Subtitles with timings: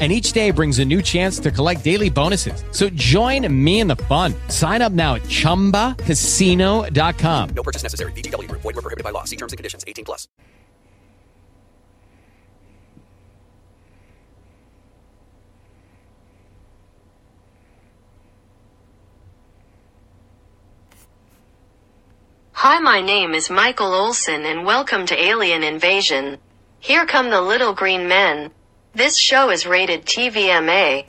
[0.00, 2.64] and each day brings a new chance to collect daily bonuses.
[2.72, 4.34] So join me in the fun.
[4.48, 7.48] Sign up now at ChumbaCasino.com.
[7.54, 8.10] No purchase necessary.
[8.12, 8.50] VGW.
[8.50, 9.22] Void were prohibited by law.
[9.22, 9.84] See terms and conditions.
[9.86, 10.26] 18 plus.
[22.64, 26.38] Hi, my name is Michael Olson and welcome to Alien Invasion.
[26.80, 28.52] Here come the little green men.
[28.96, 31.06] This show is rated TVMA.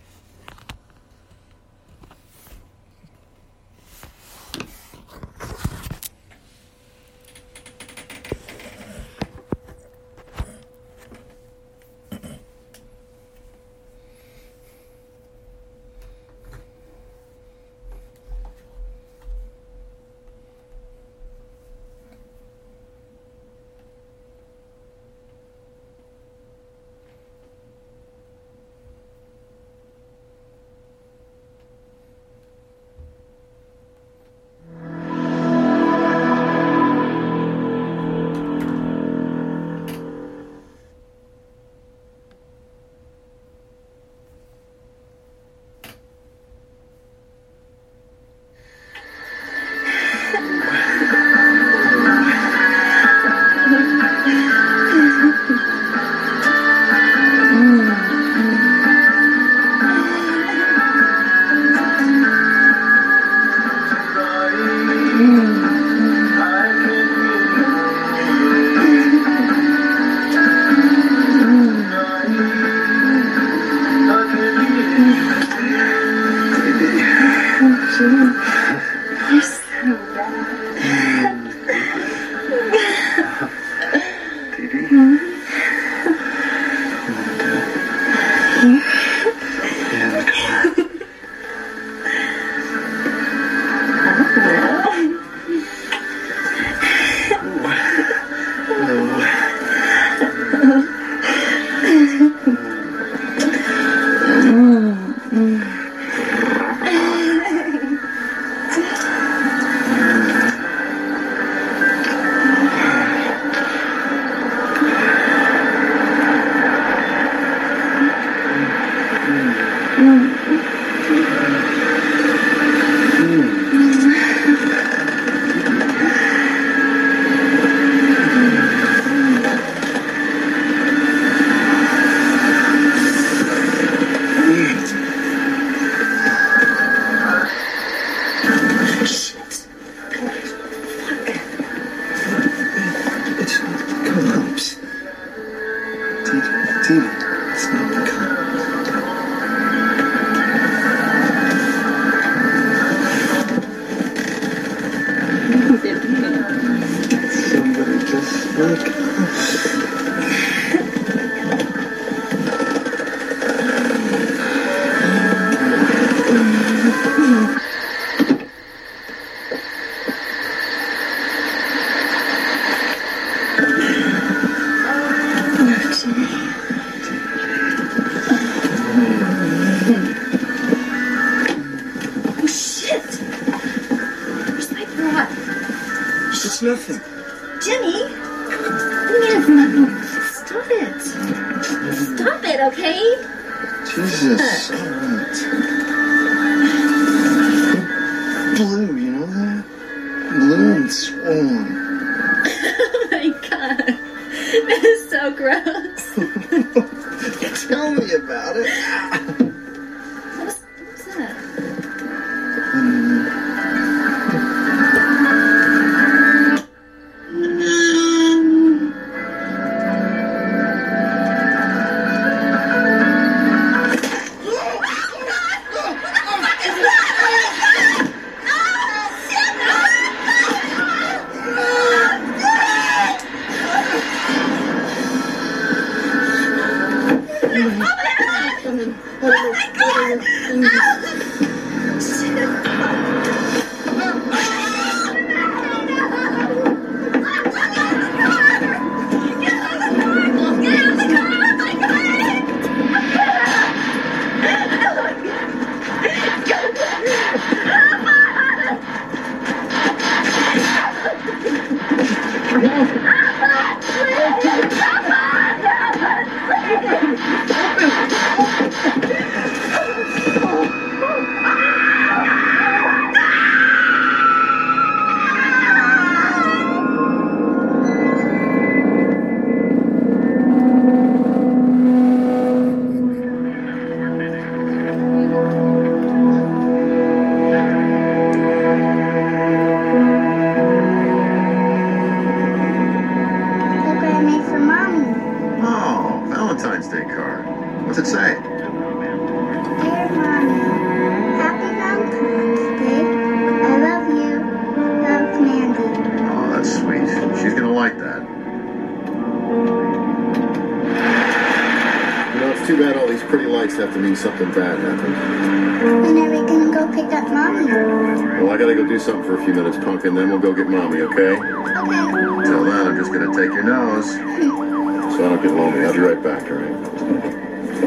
[319.25, 321.31] For a few minutes, punk, and then we'll go get mommy, okay?
[321.31, 322.45] Okay.
[322.45, 324.05] Till then, I'm just gonna take your nose.
[324.11, 325.85] So I don't get lonely.
[325.85, 327.85] I'll be right back, all right?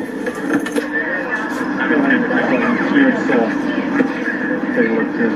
[4.77, 5.31] Take a look too.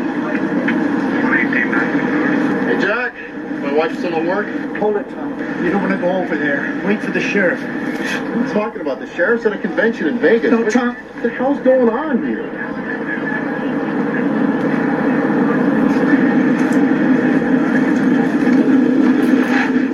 [2.66, 3.14] Hey, Jack.
[3.62, 4.46] My wife's still at work?
[4.78, 5.30] Hold it, Tom.
[5.64, 6.80] You don't want to go over there.
[6.86, 7.60] Wait for the sheriff.
[7.60, 9.00] What are you talking about?
[9.00, 10.50] The sheriff's at a convention in Vegas.
[10.50, 10.96] No, What Tom.
[11.22, 12.48] the hell's going on here?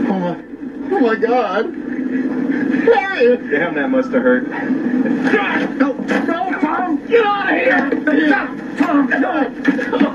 [0.06, 0.42] Homer.
[0.92, 1.66] Oh my God.
[2.84, 3.40] Harriet!
[3.68, 4.48] Damn, that must have hurt.
[4.48, 7.06] No, no, Tom!
[7.06, 8.28] Get out of here!
[8.28, 8.48] Stop,
[8.78, 9.10] Tom!
[9.10, 9.52] No!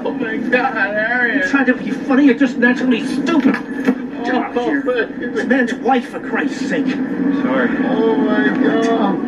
[0.06, 1.52] Oh my God, Harriet!
[1.52, 3.56] Trying to be funny, you're just naturally stupid.
[3.56, 4.52] Here.
[4.56, 6.88] Oh, This man's wife, for Christ's sake.
[6.88, 7.70] Sorry.
[7.86, 8.84] Oh my God.
[8.86, 9.22] Tom.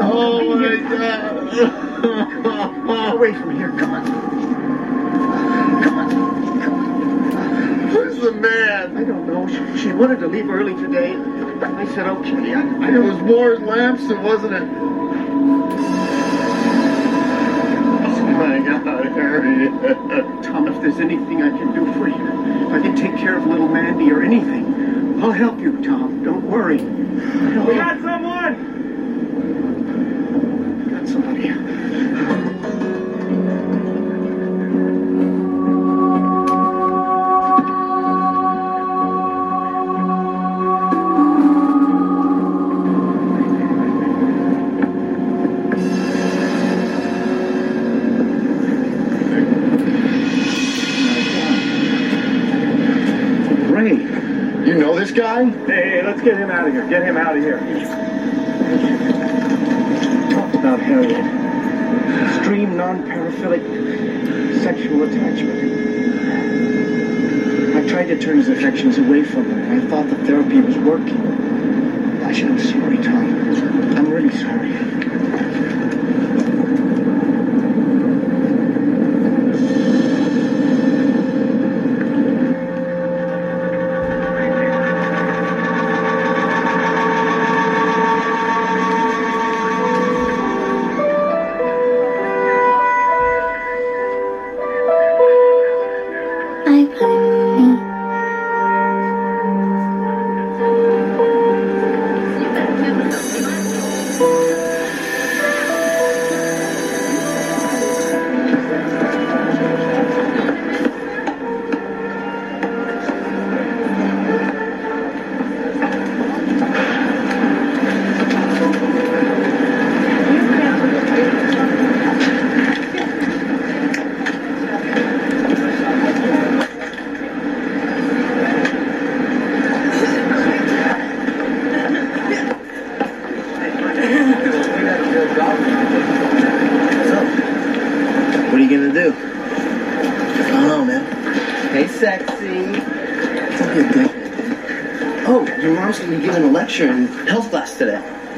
[0.00, 1.52] Oh my God.
[1.52, 3.70] Get away from here.
[3.78, 4.04] Come on.
[5.84, 6.10] Come on.
[7.90, 8.96] Who's the man?
[8.96, 9.46] I don't know.
[9.46, 11.14] She, she wanted to leave early today.
[11.82, 14.62] Oh, I said, I It was Morris Lamson, wasn't it?
[14.62, 14.66] Oh
[18.38, 19.72] my God, Harriet.
[20.44, 23.46] Tom, if there's anything I can do for you, if I can take care of
[23.46, 26.22] little Mandy or anything, I'll help you, Tom.
[26.22, 26.78] Don't worry.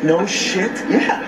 [0.04, 0.70] No shit?
[0.90, 1.18] Yeah.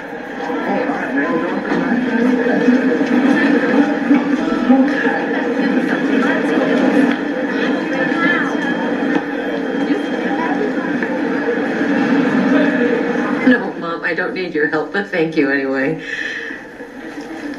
[13.48, 16.04] No, Mom, I don't need your help, but thank you anyway.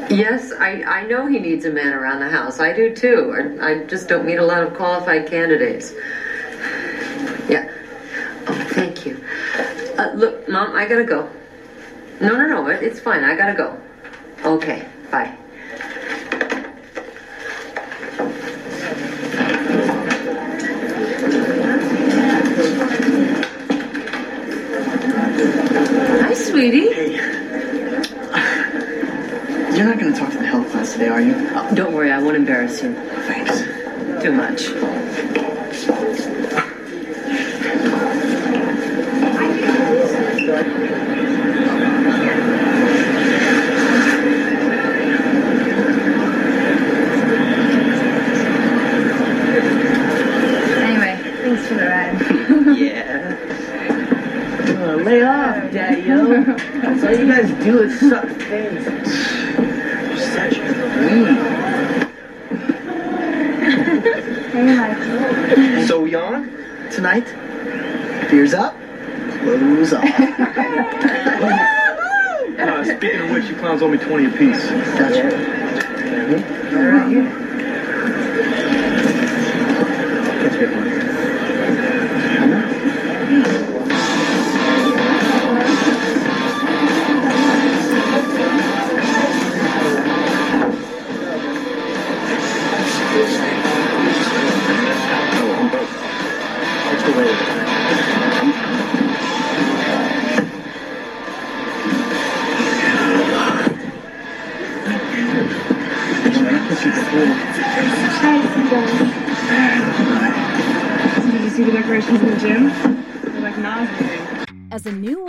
[0.08, 2.60] Yes, I, I know he needs a man around the house.
[2.60, 3.56] I do too.
[3.60, 5.92] I, I just don't meet a lot of qualified candidates.
[10.78, 11.28] I gotta go.
[12.20, 13.24] No, no, no, it, it's fine.
[13.24, 13.67] I gotta go.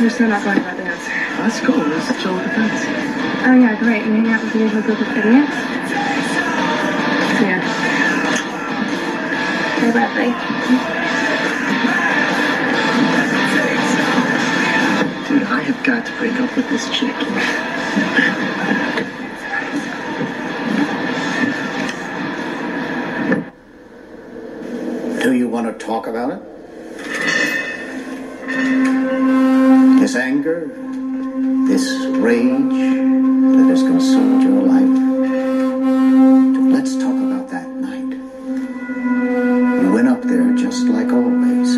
[0.00, 1.08] You're still not going to that dance.
[1.38, 1.74] Let's go.
[1.74, 2.84] Let's chill with the friends.
[3.44, 4.04] Oh yeah, great.
[4.04, 5.52] You hang out with the usual group of idiots?
[7.42, 7.60] Yeah.
[9.78, 10.32] Hey, Bradley.
[15.28, 17.16] Dude, I have got to break up with this chick.
[25.22, 26.51] Do you want to talk about it?
[30.00, 30.66] This anger,
[31.68, 31.84] this
[32.20, 32.78] rage
[33.56, 34.96] that has consumed your life.
[36.72, 38.12] Let's talk about that night.
[39.82, 41.76] You went up there just like always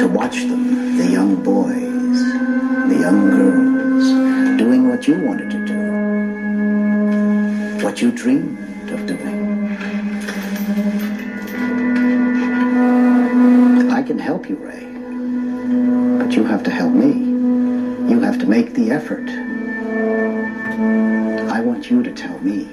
[0.00, 2.18] to watch them, the young boys,
[2.90, 5.78] the young girls, doing what you wanted to do,
[7.84, 9.38] what you dreamed of doing.
[13.92, 14.89] I can help you, Ray.
[16.30, 17.08] But you have to help me.
[18.08, 19.28] You have to make the effort.
[21.50, 22.68] I want you to tell me.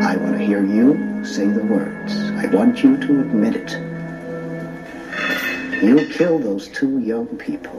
[0.00, 2.14] I want to hear you say the words.
[2.38, 3.72] I want you to admit it.
[5.82, 7.74] You killed those two young people.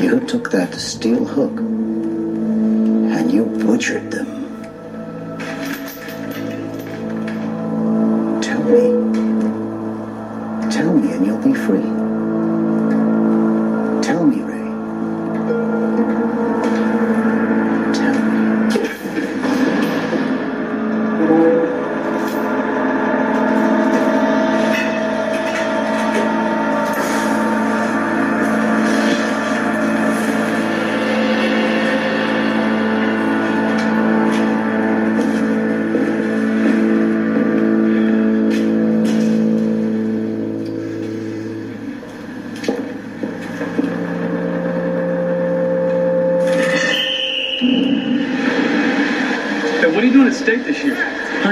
[0.00, 4.31] You took that steel hook and you butchered them.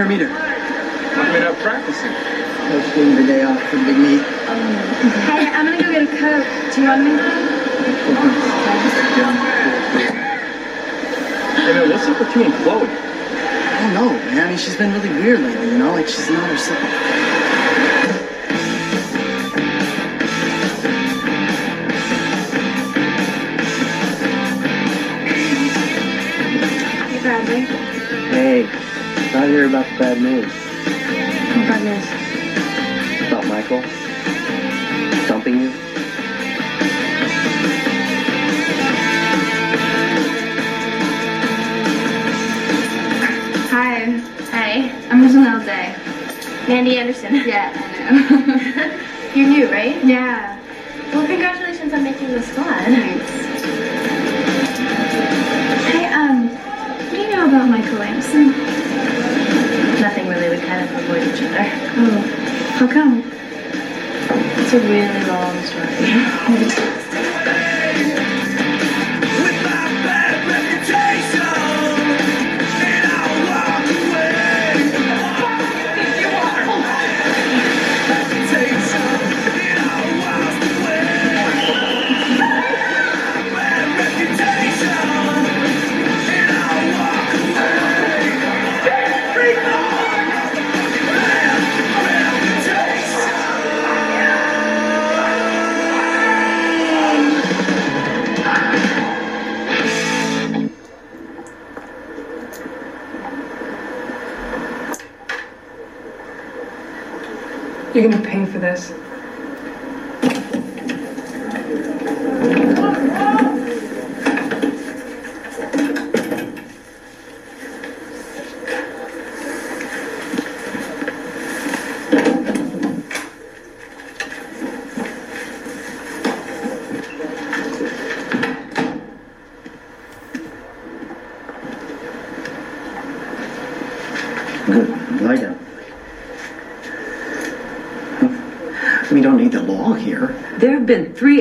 [0.00, 0.32] 100 meter.
[0.32, 2.08] How come you're not practicing?
[2.08, 4.24] I was getting the day off for the big meet.
[5.28, 6.48] Hey, I'm gonna go get a Coke.
[6.72, 7.10] Do you want me?
[11.60, 12.88] Hey, man, what's up with you and Chloe?
[12.88, 14.46] I don't know, man.
[14.46, 15.92] I mean, she's been really weird lately, you know?
[15.92, 16.80] Like, she's not herself.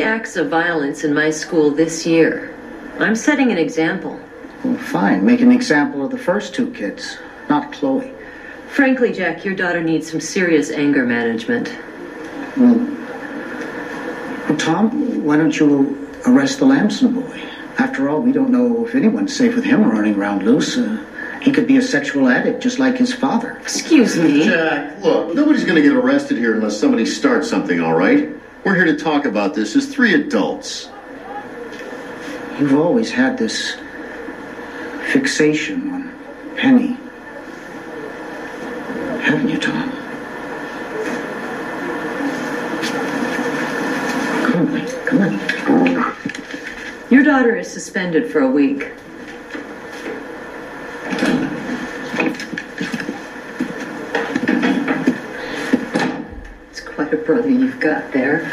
[0.09, 2.51] Acts of violence in my school this year.
[2.97, 4.19] I'm setting an example.
[4.63, 5.23] Well, fine.
[5.23, 8.11] Make an example of the first two kids, not Chloe.
[8.69, 11.67] Frankly, Jack, your daughter needs some serious anger management.
[12.57, 12.79] Well,
[14.49, 17.39] well, Tom, why don't you arrest the Lamson boy?
[17.77, 20.75] After all, we don't know if anyone's safe with him running around loose.
[20.75, 21.05] Uh,
[21.43, 23.59] he could be a sexual addict just like his father.
[23.59, 24.45] Excuse me.
[24.45, 28.29] Jack, look, nobody's going to get arrested here unless somebody starts something, all right?
[28.65, 30.89] We're here to talk about this as three adults.
[32.59, 33.77] You've always had this
[35.13, 36.97] fixation on Penny.
[39.21, 39.91] Haven't you, Tom?
[44.45, 46.15] Come on, Come on.
[47.09, 48.91] Your daughter is suspended for a week.
[57.09, 58.43] Quite brother you've got there.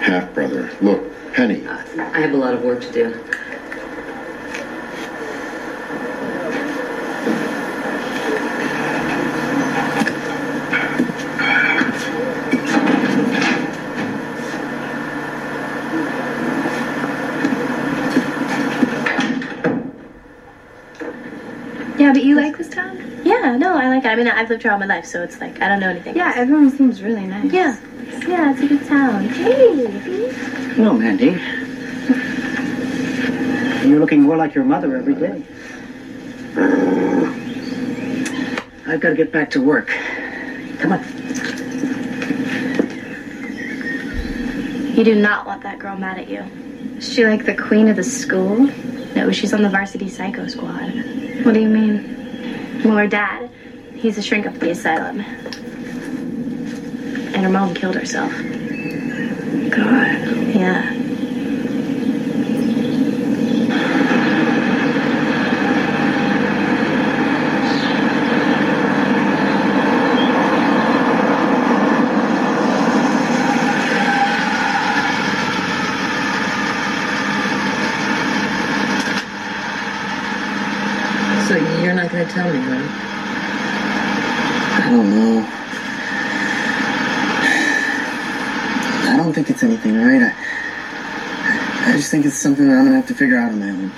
[0.00, 0.72] Half brother.
[0.80, 1.64] Look, Penny.
[1.64, 3.10] Uh, I have a lot of work to do.
[21.96, 23.20] Yeah, but you like this town?
[23.22, 24.08] Yeah, no, I like it.
[24.08, 26.16] I mean, I've lived here all my life, so it's like I don't know anything.
[26.16, 26.36] Yeah, else.
[26.36, 27.52] everyone seems really nice.
[27.52, 27.76] Yeah,
[28.26, 29.28] yeah, it's a good town.
[29.28, 31.40] Hey, No, Mandy.
[33.88, 35.42] You're looking more like your mother every day.
[38.88, 39.88] I've got to get back to work.
[40.78, 41.02] Come on.
[44.96, 46.42] you do not want that girl mad at you.
[46.96, 48.56] Is she like the queen of the school?
[49.14, 50.90] No, she's on the varsity psycho squad.
[51.44, 52.82] What do you mean?
[52.84, 53.50] Well, her dad,
[53.96, 55.20] he's a shrink up at the asylum,
[57.20, 58.30] and her mom killed herself.
[59.70, 60.18] God.
[60.54, 60.92] Yeah.
[81.46, 83.02] So you're not going to tell me, huh?
[84.78, 85.46] I don't know.
[89.08, 90.22] I don't think it's anything, right?
[90.22, 93.68] I, I just think it's something that I'm gonna have to figure out on my
[93.68, 93.90] own.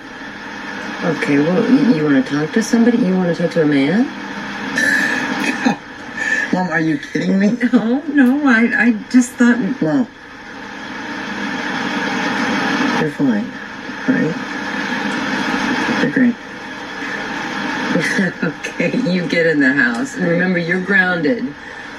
[1.19, 2.97] Okay, well, you, you want to talk to somebody?
[2.97, 4.07] You want to talk to a man?
[6.55, 7.49] Mom, are you kidding me?
[7.71, 9.59] No, no, I, I just thought.
[9.83, 10.09] No.
[12.99, 13.45] You're fine,
[14.09, 14.35] right?
[16.01, 16.35] You're great.
[18.43, 20.17] okay, you get in the house.
[20.17, 21.55] And remember, you're grounded.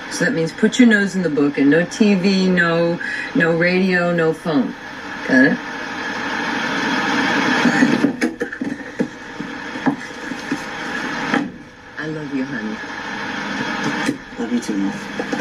[0.09, 2.99] So that means put your nose in the book and no TV, no
[3.35, 4.73] no radio, no phone.
[5.27, 5.59] Got it?
[12.01, 12.77] I love you, honey.
[14.69, 15.38] Love you too, Mom.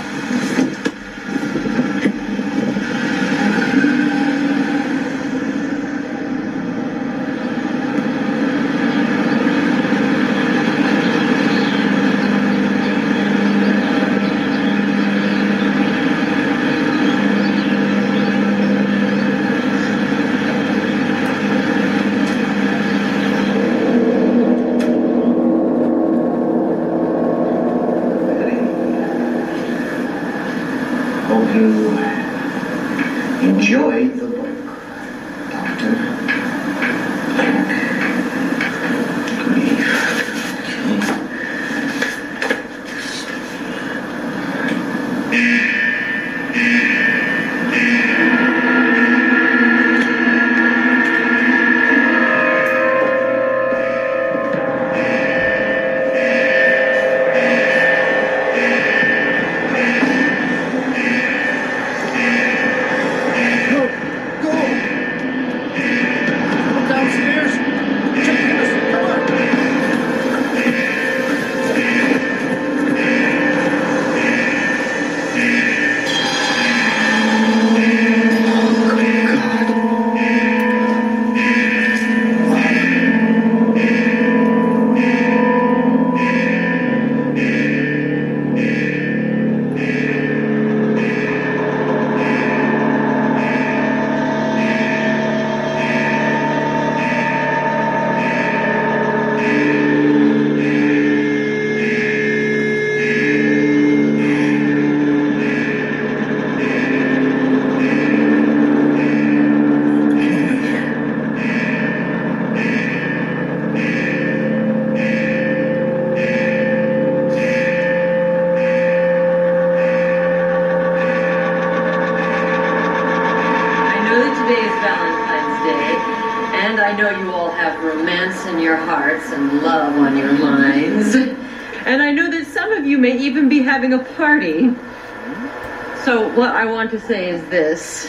[136.88, 138.06] Want to say is this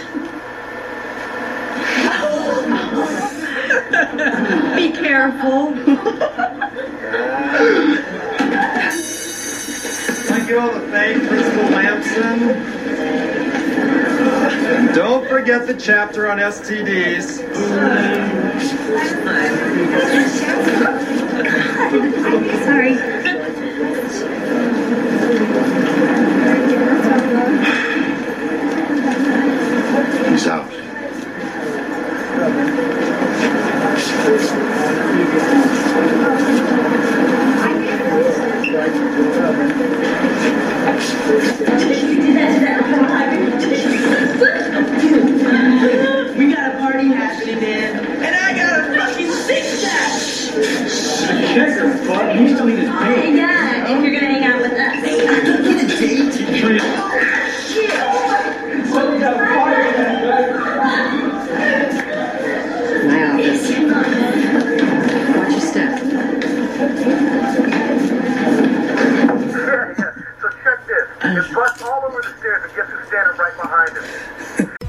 [4.75, 5.73] Be careful.
[10.31, 12.39] I get all the thanks, Principal Lamson?
[14.93, 17.08] Don't forget the chapter on STDs.
[52.39, 52.47] Kicker, bud.
[52.47, 52.88] You still need his.
[52.88, 54.80] Yeah, if you're gonna hang out with us.
[54.80, 56.19] I can get a date.
[63.06, 63.63] My office.
[65.36, 65.91] Watch your step.
[70.39, 71.06] So check this.
[71.21, 74.06] It busts all over the stairs and guess who's standing right behind us?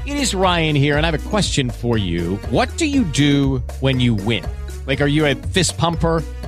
[0.05, 2.37] It is Ryan here, and I have a question for you.
[2.49, 4.45] What do you do when you win?
[4.87, 6.23] Like, are you a fist pumper?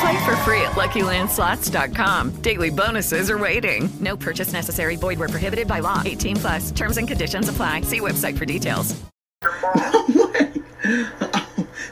[0.00, 2.30] Play for free at LuckyLandSlots.com.
[2.42, 3.88] Daily bonuses are waiting.
[4.00, 4.96] No purchase necessary.
[4.96, 6.02] Void where prohibited by law.
[6.04, 6.70] 18 plus.
[6.70, 7.80] Terms and conditions apply.
[7.82, 8.94] See website for details.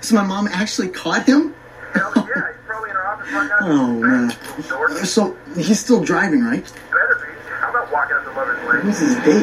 [0.02, 1.52] So my mom actually caught him?
[3.60, 4.30] Oh man.
[5.04, 6.64] So he's still driving, right?
[7.60, 8.80] How about walking up the lover's lane?
[8.82, 9.42] Who's his date?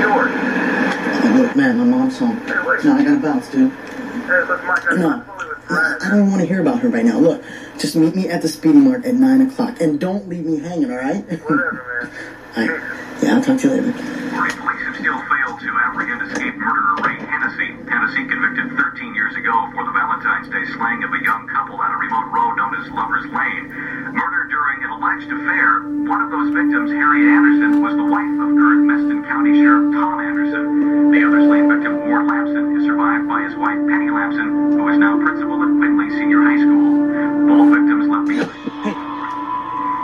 [0.00, 0.32] Yours.
[0.32, 2.40] Oh, look, man, my mom's home.
[2.46, 3.70] No, I gotta bounce, dude.
[3.70, 5.22] Hey, look, Mike, I'm No,
[5.70, 7.18] I don't want to hear about her right now.
[7.18, 7.42] Look,
[7.78, 9.80] just meet me at the Speedy Mart at 9 o'clock.
[9.80, 11.24] And don't leave me hanging, all right?
[11.24, 12.10] Whatever, man.
[12.56, 13.07] all right.
[13.18, 13.90] Yeah, I'll talk to you later.
[13.90, 17.74] Police have still failed to apprehend escaped murderer Ray Hennessy.
[17.90, 21.90] Hennessy convicted 13 years ago for the Valentine's Day slaying of a young couple at
[21.90, 23.74] a remote road known as Lover's Lane.
[24.14, 25.82] Murdered during an alleged affair.
[26.06, 30.22] One of those victims, Harriet Anderson, was the wife of current Meston County Sheriff Tom
[30.22, 31.10] Anderson.
[31.10, 34.98] The other slain victim, Ward Lamson, is survived by his wife Penny Lamson, who is
[34.98, 37.02] now principal at Quinley Senior High School.
[37.50, 38.54] Both victims left behind.
[38.86, 38.94] Hey.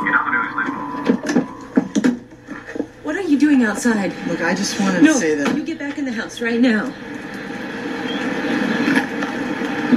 [0.02, 1.13] In other news, Liz
[3.04, 4.14] What are you doing outside?
[4.26, 6.58] Look, I just wanted no, to say that you get back in the house right
[6.58, 6.86] now.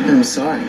[0.10, 0.66] I'm sorry.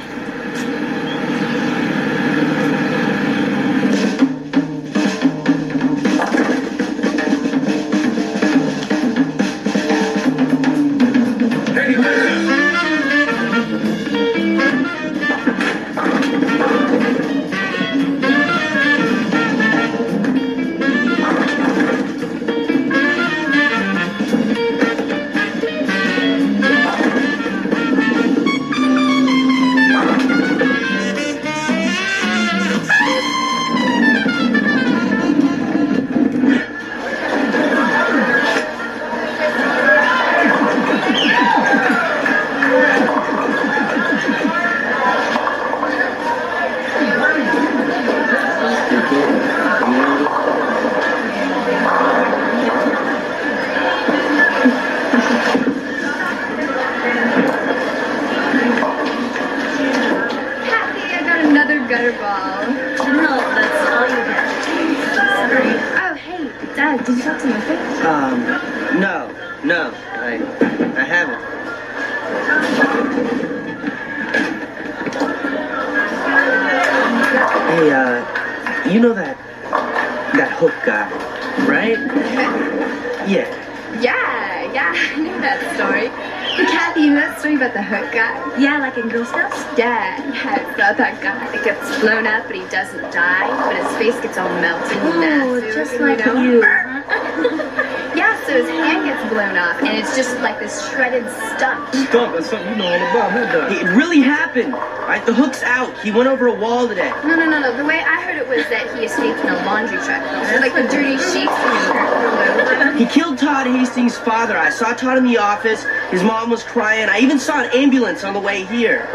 [102.48, 104.72] Something you know all about, huh, It really happened.
[104.72, 105.96] Right, the hook's out.
[106.00, 107.10] He went over a wall today.
[107.24, 107.76] No, no, no, no.
[107.76, 110.22] The way I heard it was that he escaped in a laundry truck.
[110.22, 114.56] There's like the dirty sheets and He killed Todd Hastings' father.
[114.56, 115.84] I saw Todd in the office.
[116.10, 117.08] His mom was crying.
[117.08, 119.06] I even saw an ambulance on the way here.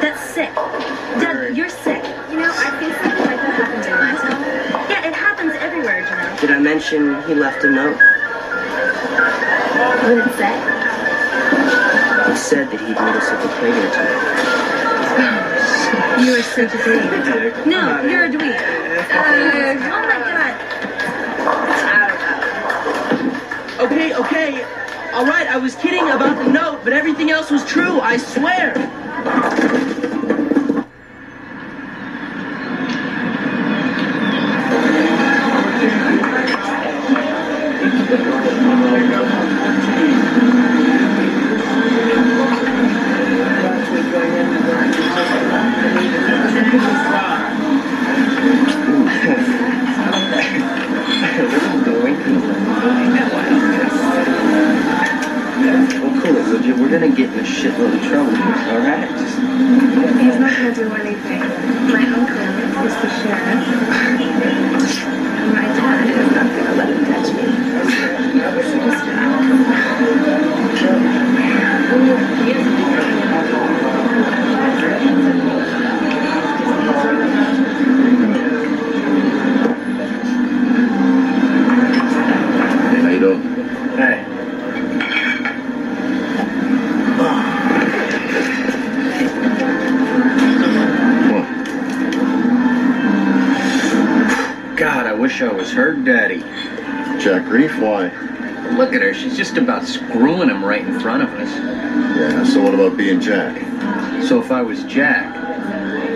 [0.00, 0.54] That's sick.
[0.54, 2.04] Doug, you're sick.
[2.30, 4.90] You know, I think something like that happens in my town.
[4.90, 6.40] Yeah, it happens everywhere, you know.
[6.40, 7.96] Did I mention he left a note?
[10.02, 10.77] What did it say?
[12.48, 14.24] Said that he'd meet us at the playground tonight.
[16.24, 17.66] You are such a dweeb.
[17.66, 18.56] No, you're a dweeb.
[19.10, 20.54] Uh, oh my god.
[23.84, 24.64] Okay, okay.
[25.12, 28.00] All right, I was kidding about the note, but everything else was true.
[28.00, 28.72] I swear.
[83.98, 84.24] Hey.
[94.76, 96.38] God, I wish I was her daddy.
[97.20, 98.04] Jack Reef, why?
[98.76, 99.12] Look at her.
[99.12, 101.50] She's just about screwing him right in front of us.
[101.50, 103.60] Yeah, so what about being Jack?
[104.22, 105.34] So if I was Jack,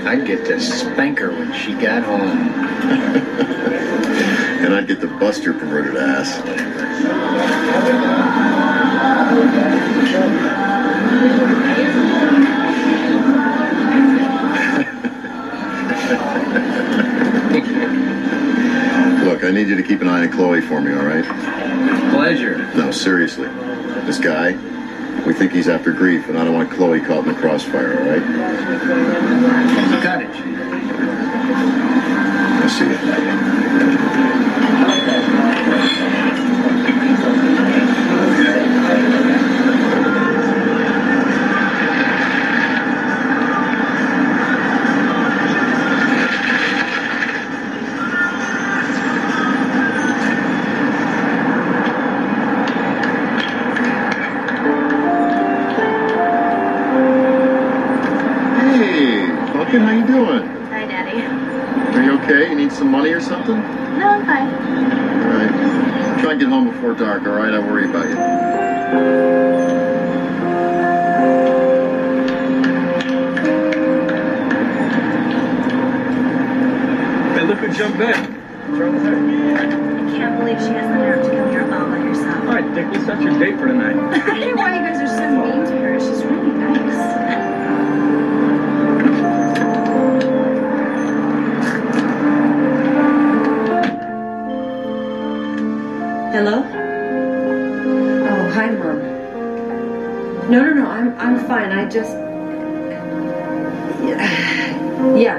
[0.06, 3.18] I'd get to spank her when she got home.
[4.62, 6.38] And I'd get to bust your perverted ass.
[19.24, 21.24] Look, I need you to keep an eye on Chloe for me, all right?
[22.12, 22.66] Pleasure.
[22.74, 23.48] No, seriously.
[24.06, 24.52] This guy,
[25.24, 28.08] we think he's after grief, and I don't want Chloe caught in the crossfire, all
[28.08, 28.22] right?
[30.02, 30.30] Got it.
[32.64, 34.31] I see you.
[66.82, 67.54] Before dark, all right?
[67.54, 68.31] I worry about you.
[101.92, 102.16] Just
[104.02, 105.38] yeah, yeah.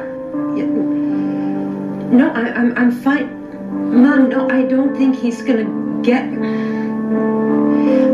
[2.19, 3.27] No, I, I'm I'm fine.
[4.03, 5.65] Mom, no, I don't think he's gonna
[6.03, 6.29] get.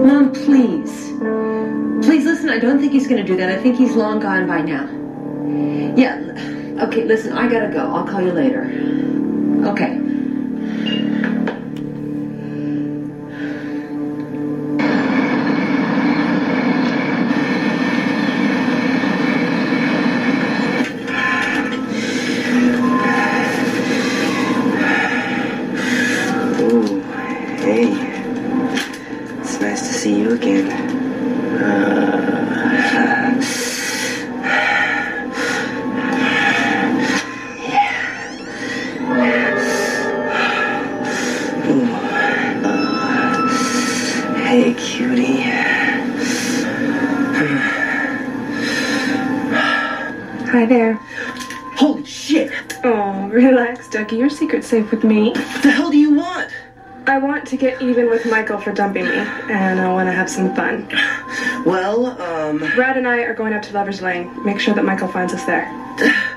[0.08, 1.10] Mom, please,
[2.06, 2.50] please listen.
[2.50, 3.50] I don't think he's gonna do that.
[3.50, 4.88] I think he's long gone by now.
[5.98, 6.16] Yeah.
[6.88, 7.34] Okay, listen.
[7.34, 7.80] I gotta go.
[7.94, 8.59] I'll call you later.
[44.50, 45.42] Hey, cutie.
[50.50, 50.96] Hi there.
[51.78, 52.52] Holy shit!
[52.84, 54.18] Oh, relax, Dougie.
[54.18, 55.30] Your secret's safe with me.
[55.34, 56.52] What the hell do you want?
[57.06, 60.30] I want to get even with Michael for dumping me, and I want to have
[60.30, 60.88] some fun.
[61.64, 62.58] Well, um.
[62.76, 64.44] Brad and I are going up to Lover's Lane.
[64.44, 65.68] Make sure that Michael finds us there.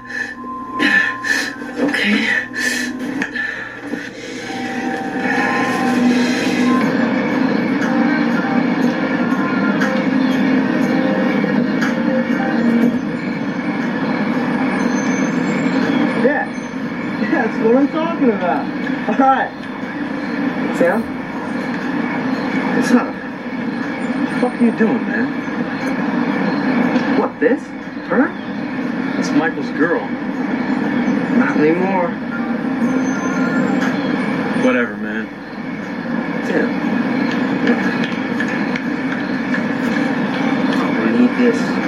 [19.02, 19.50] All right.
[20.78, 21.02] Sam?
[22.76, 23.12] What's up?
[23.12, 25.26] What the fuck are you doing, man?
[27.18, 27.60] What, this?
[28.06, 28.28] Her?
[29.16, 30.06] That's Michael's girl.
[31.36, 32.10] Not anymore.
[34.64, 35.26] Whatever, man.
[36.46, 36.70] Sam.
[41.00, 41.81] I need this.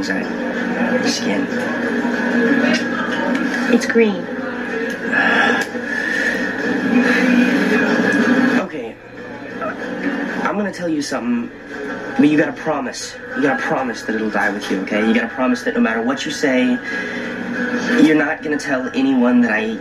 [0.00, 1.46] Sweatshirt brings your skin.
[3.72, 4.24] It's green.
[8.60, 8.96] Okay,
[10.42, 11.50] I'm gonna tell you something,
[12.18, 13.16] but you gotta promise.
[13.36, 15.06] You gotta promise that it'll die with you, okay?
[15.06, 16.78] You gotta promise that no matter what you say,
[18.02, 19.78] you're not gonna tell anyone that I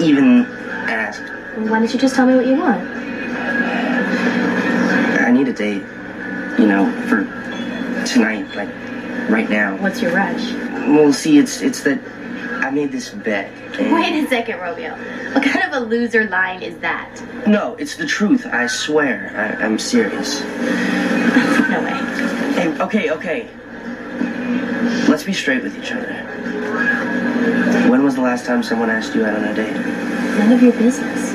[0.00, 0.46] even
[0.88, 1.22] asked.
[1.56, 2.82] Why don't you just tell me what you want?
[5.20, 5.82] I need a date,
[6.58, 7.24] you know, for
[8.06, 8.68] tonight, like
[9.28, 9.76] right now.
[9.88, 10.52] What's your rush?
[10.86, 11.98] Well, see, it's it's that
[12.62, 13.50] I made this bet.
[13.78, 14.94] Wait a second, Romeo.
[15.32, 17.08] What kind of a loser line is that?
[17.46, 18.44] No, it's the truth.
[18.44, 19.32] I swear.
[19.34, 20.42] I, I'm serious.
[21.70, 21.92] No way.
[22.52, 23.48] Hey, okay, okay.
[25.08, 26.12] Let's be straight with each other.
[27.88, 29.72] When was the last time someone asked you out on a date?
[29.72, 31.32] None of your business.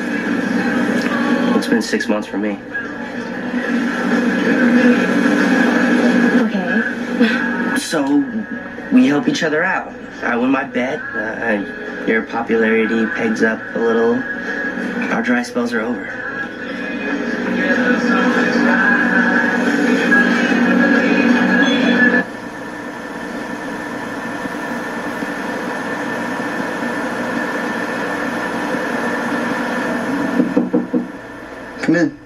[1.57, 2.59] It's been six months for me.
[6.45, 7.79] Okay.
[7.93, 8.25] So
[8.91, 9.93] we help each other out.
[10.23, 10.99] I win my bet.
[10.99, 14.15] Uh, your popularity pegs up a little.
[15.13, 16.03] Our dry spells are over.
[31.83, 32.19] Come in.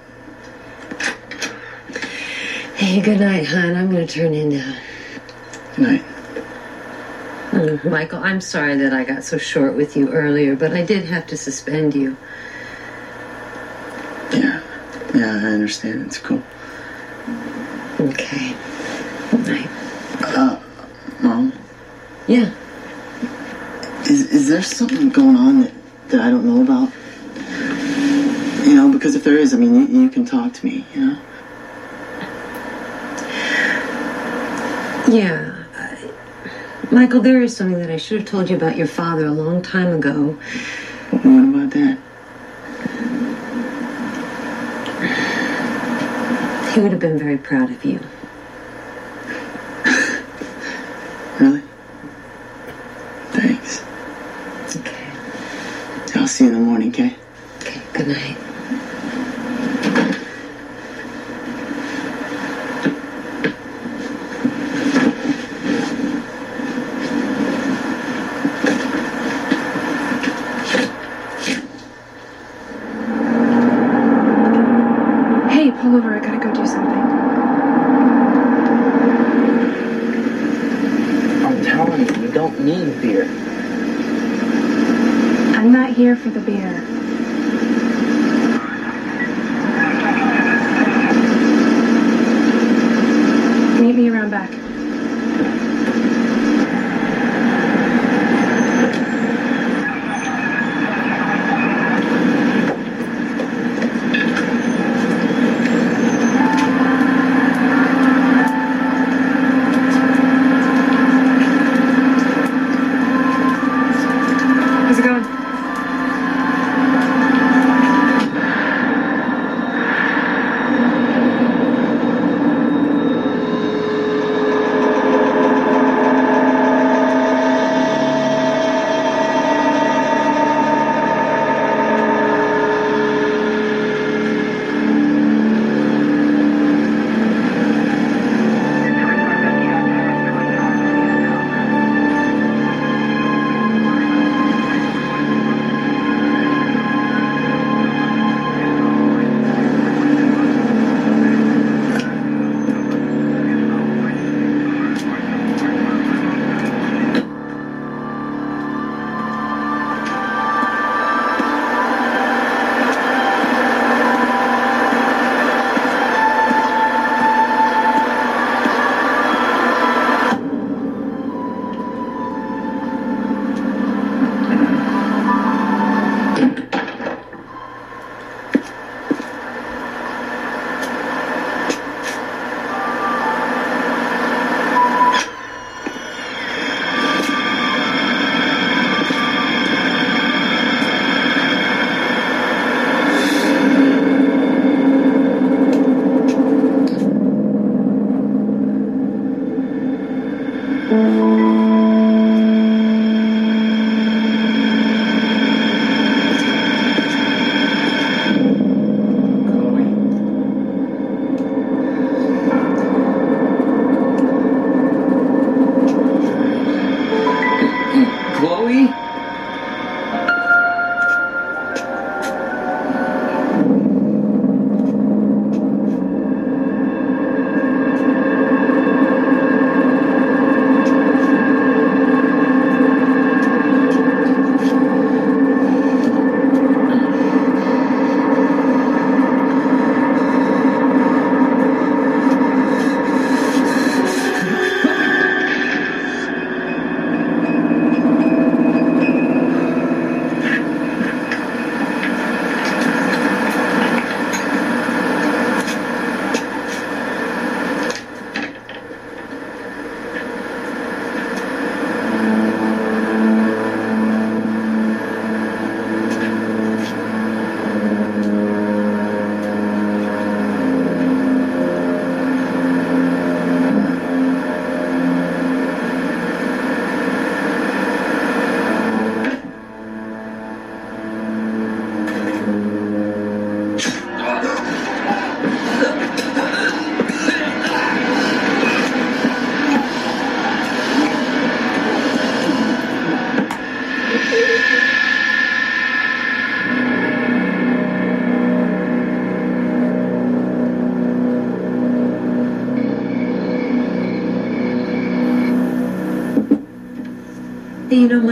[2.74, 3.76] Hey, good night, hon.
[3.76, 4.87] I'm going to turn in now.
[5.78, 6.04] Night.
[7.50, 11.04] Mm, Michael, I'm sorry that I got so short with you earlier, but I did
[11.06, 12.16] have to suspend you.
[14.32, 14.60] Yeah.
[15.14, 16.02] Yeah, I understand.
[16.06, 16.42] It's cool.
[18.00, 18.54] Okay.
[19.30, 19.68] Good night.
[20.20, 20.60] Uh,
[21.20, 21.52] Mom,
[22.26, 22.52] Yeah.
[24.02, 25.72] is, is there something going on that,
[26.08, 26.92] that I don't know about?
[28.66, 31.06] You know, because if there is, I mean, you, you can talk to me, you
[31.06, 31.18] know?
[35.10, 35.47] Yeah.
[36.90, 39.60] Michael, there is something that I should have told you about your father a long
[39.60, 40.38] time ago.
[41.10, 41.98] What about that?
[46.74, 48.00] He would have been very proud of you.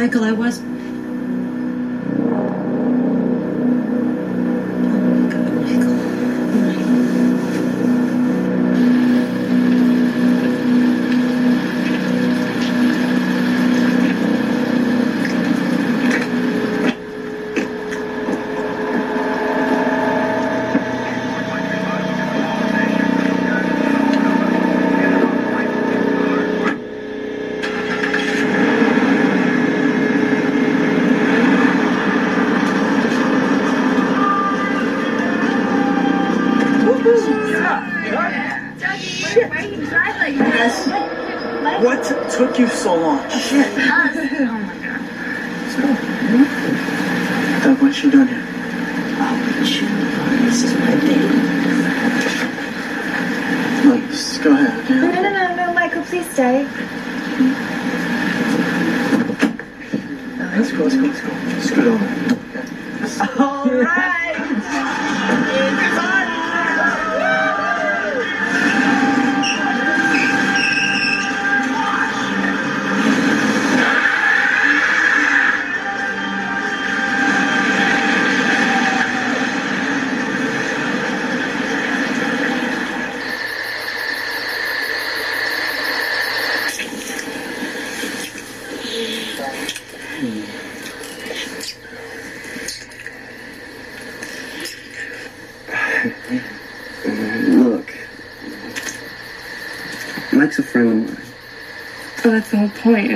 [0.07, 0.76] Michael, I was.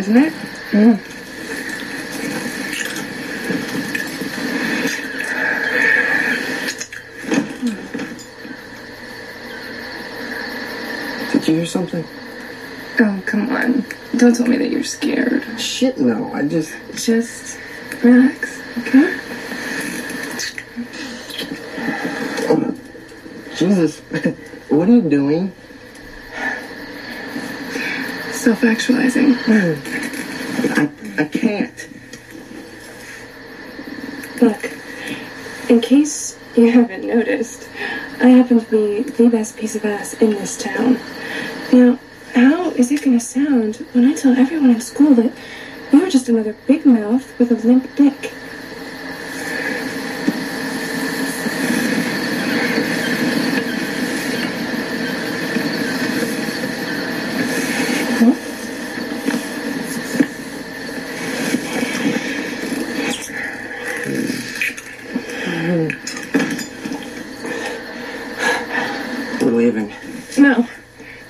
[0.01, 0.33] Isn't it?
[0.71, 0.97] Mm.
[11.33, 12.05] Did you hear something?
[12.99, 13.85] Oh, come on.
[14.17, 15.45] Don't tell me that you're scared.
[15.61, 16.33] Shit, no.
[16.33, 16.73] I just.
[16.95, 17.59] Just
[18.03, 19.19] relax, okay?
[22.49, 22.75] Oh,
[23.55, 24.01] Jesus.
[24.71, 25.53] what are you doing?
[28.51, 29.37] Self actualizing.
[29.47, 31.89] I, I can't.
[34.43, 34.73] Look,
[35.69, 37.69] in case you haven't noticed,
[38.21, 40.99] I happen to be the best piece of ass in this town.
[41.73, 42.01] Now,
[42.35, 45.33] how is it going to sound when I tell everyone in school that
[45.93, 48.33] you're just another big mouth with a limp dick?
[69.41, 69.95] We're leaving.
[70.37, 70.67] No.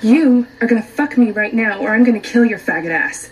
[0.01, 3.29] You are gonna fuck me right now, or I'm gonna kill your faggot ass.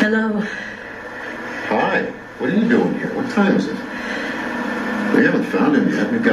[0.00, 0.40] Hello.
[1.68, 2.04] Hi.
[2.38, 3.12] What are you doing here?
[3.14, 3.76] What time is it?
[5.14, 6.10] We haven't found him yet.
[6.10, 6.24] We've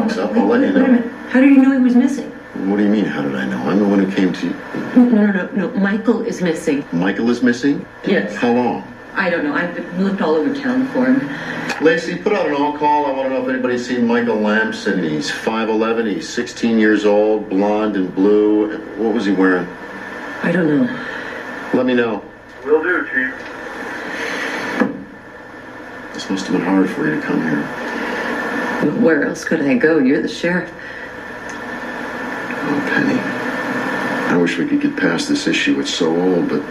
[0.00, 0.36] got roadblocks up.
[0.36, 1.02] I'll let you know.
[1.30, 2.30] How did you know he was missing?
[2.68, 3.58] What do you mean, how did I know?
[3.58, 4.52] I'm the one who came to you.
[4.96, 5.70] No, no, no, no.
[5.78, 6.84] Michael is missing.
[6.92, 7.86] Michael is missing?
[8.04, 8.34] Yes.
[8.36, 8.82] How long?
[9.14, 9.54] I don't know.
[9.54, 11.84] I've looked all over town for him.
[11.84, 13.06] Lacey, put out an all call.
[13.06, 15.02] I want to know if anybody's seen Michael Lamson.
[15.02, 18.78] He's 5'11, he's 16 years old, blonde and blue.
[18.96, 19.66] What was he wearing?
[20.42, 21.06] I don't know.
[21.72, 22.22] Let me know.
[22.64, 23.34] Will do, Chief.
[26.14, 27.79] This must have been hard for you to come here.
[28.80, 29.98] Where else could I go?
[29.98, 30.72] You're the sheriff.
[31.52, 33.18] Oh, Penny.
[34.32, 35.78] I wish we could get past this issue.
[35.80, 36.62] It's so old, but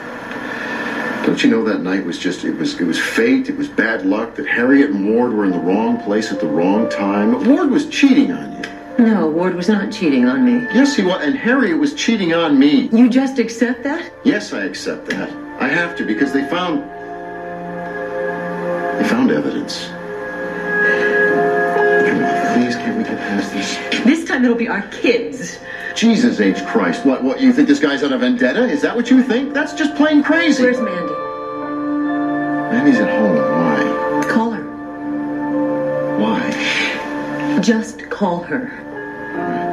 [1.26, 4.06] don't you know that night was just it was it was fate, it was bad
[4.06, 7.46] luck that Harriet and Ward were in the wrong place at the wrong time.
[7.48, 9.06] Ward was cheating on you.
[9.06, 10.66] No, Ward was not cheating on me.
[10.74, 12.90] Yes, he was, and Harriet was cheating on me.
[12.92, 14.12] You just accept that?
[14.24, 15.30] Yes, I accept that.
[15.62, 16.82] I have to because they found
[19.00, 19.90] they found evidence.
[23.20, 23.78] Past this?
[24.04, 25.60] This time it'll be our kids.
[25.96, 26.66] Jesus H.
[26.66, 27.06] Christ.
[27.06, 28.64] What, what, you think this guy's on a vendetta?
[28.64, 29.54] Is that what you think?
[29.54, 30.64] That's just plain crazy.
[30.64, 31.14] Where's Mandy?
[32.72, 33.36] Mandy's at home.
[33.36, 34.24] Why?
[34.30, 34.64] Call her.
[36.20, 37.60] Why?
[37.62, 39.69] Just call her.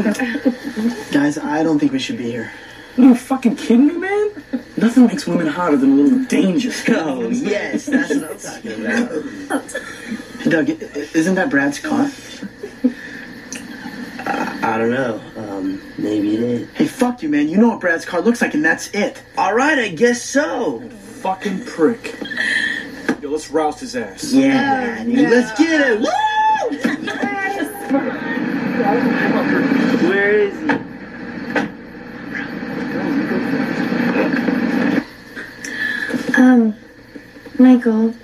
[1.12, 2.50] Guys, I don't think we should be here.
[2.96, 4.30] Are You fucking kidding me, man?
[4.78, 6.70] Nothing makes women hotter than a little danger.
[6.88, 9.74] Oh, yes, that's what I'm talking about.
[10.48, 10.70] Doug,
[11.14, 12.10] isn't that Brad's car?
[14.26, 15.20] I, I don't know.
[15.36, 16.70] Um, maybe it is.
[16.70, 17.48] Hey, fuck you, man.
[17.48, 19.22] You know what Brad's car looks like, and that's it.
[19.36, 20.80] All right, I guess so.
[21.20, 22.18] Fucking prick.
[23.20, 24.32] Yo, let's roust his ass.
[24.32, 26.00] Yeah, dude, let's get it.
[26.00, 26.06] Woo!
[28.80, 29.79] Where
[30.32, 30.70] is he?
[36.36, 36.74] Um,
[37.58, 38.14] Michael,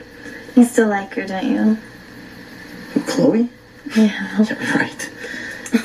[0.54, 3.02] you still like her, don't you?
[3.06, 3.50] Chloe?
[3.96, 4.38] Yeah.
[4.76, 5.10] right.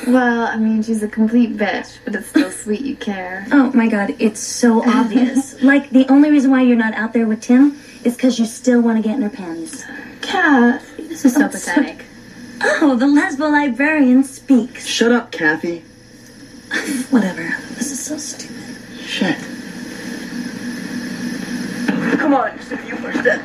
[0.06, 3.46] Well, I mean, she's a complete bitch, but it's still sweet you care.
[3.52, 5.60] Oh my god, it's so obvious.
[5.62, 8.80] like, the only reason why you're not out there with Tim is because you still
[8.80, 9.84] want to get in her pants.
[10.22, 12.04] Cat, this is so Oh, pathetic.
[12.62, 14.86] Oh, the lesbo librarian speaks.
[14.86, 15.84] Shut up, Kathy.
[17.10, 17.42] Whatever.
[17.74, 18.56] This is so stupid.
[18.98, 19.36] Shit.
[22.18, 23.44] Come on, just a few more steps.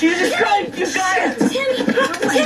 [0.00, 1.36] Jesus Christ, you guys!
[1.50, 1.84] Timmy!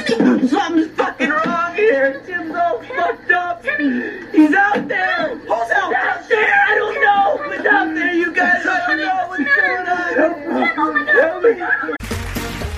[0.05, 0.49] Timmy!
[0.49, 2.21] Something's fucking wrong here.
[2.27, 3.63] Tim's all fucked up.
[3.63, 4.27] Timmy!
[4.33, 5.37] He's out there!
[5.37, 5.95] Who's out?
[5.95, 6.65] out there?
[6.67, 7.37] I don't know!
[7.45, 8.67] Who's out there, you guys?
[8.67, 10.19] I don't know what's going on.
[10.81, 11.97] Oh Help me.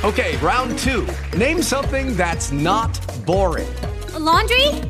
[0.08, 1.06] Okay, round two.
[1.36, 3.68] Name something that's not boring.
[4.14, 4.89] A laundry?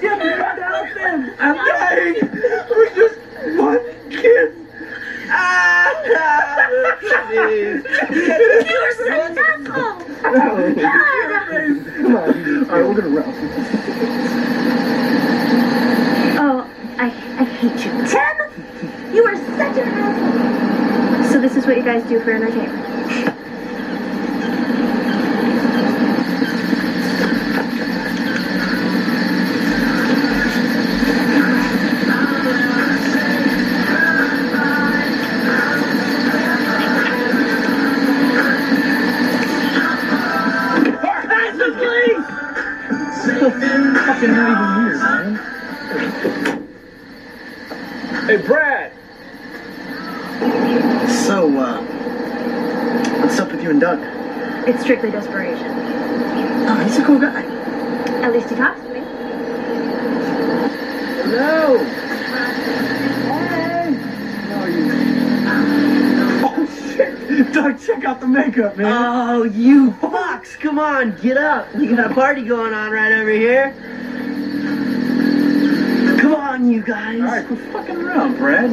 [0.00, 0.30] Get me!
[1.38, 2.14] I'm dying!
[2.70, 3.18] We're just
[3.58, 4.54] one kid!
[5.30, 5.92] Ah!
[7.26, 7.84] Please!
[8.10, 9.64] You were such an!
[9.66, 9.76] Come
[12.16, 12.26] on.
[12.70, 13.38] All right, we're gonna roust
[16.40, 17.90] Oh, I, I hate you.
[18.06, 19.14] Tim!
[19.14, 21.32] You are such an asshole!
[21.32, 23.36] So this is what you guys do for entertainment?
[44.18, 45.36] Fucking not even here, man.
[48.26, 48.92] Hey, Brad!
[51.24, 51.80] So, uh,
[53.20, 54.00] what's up with you and Doug?
[54.68, 55.70] It's strictly desperation.
[56.68, 57.42] Oh, he's a cool guy.
[58.22, 59.00] At least he talks to me.
[61.22, 61.78] Hello!
[63.48, 63.92] Hey!
[64.48, 64.90] How are you?
[66.44, 67.52] Oh, shit!
[67.52, 68.92] Doug, check out the makeup, man.
[68.92, 70.58] Oh, you fucks!
[70.58, 71.72] Come on, get up.
[71.74, 73.87] We got a party going on right over here.
[76.48, 77.20] On, you guys.
[77.20, 78.70] All right, quit fucking around, Brad.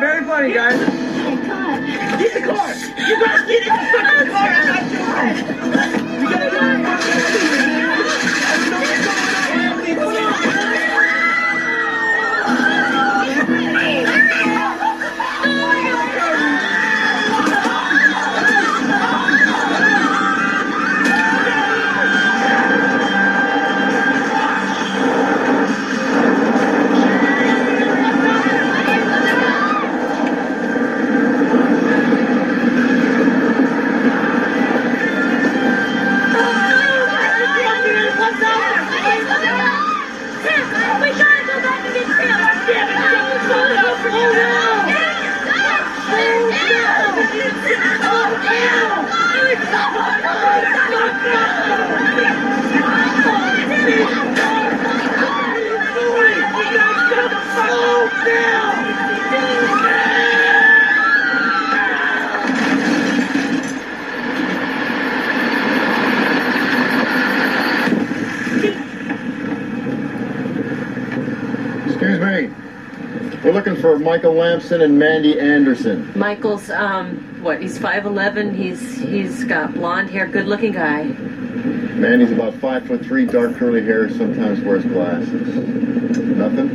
[0.00, 0.97] Very funny, guys.
[3.08, 5.57] You guys get in the fucking car.
[74.18, 76.10] Michael Lamson and Mandy Anderson.
[76.18, 81.04] Michael's, um, what, he's 5'11, he's, he's got blonde hair, good looking guy.
[81.04, 85.54] Mandy's about five foot three, dark curly hair, sometimes wears glasses.
[86.18, 86.68] Nothing?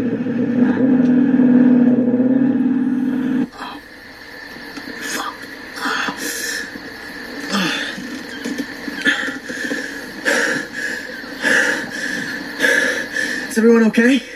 [13.50, 14.33] Is everyone okay?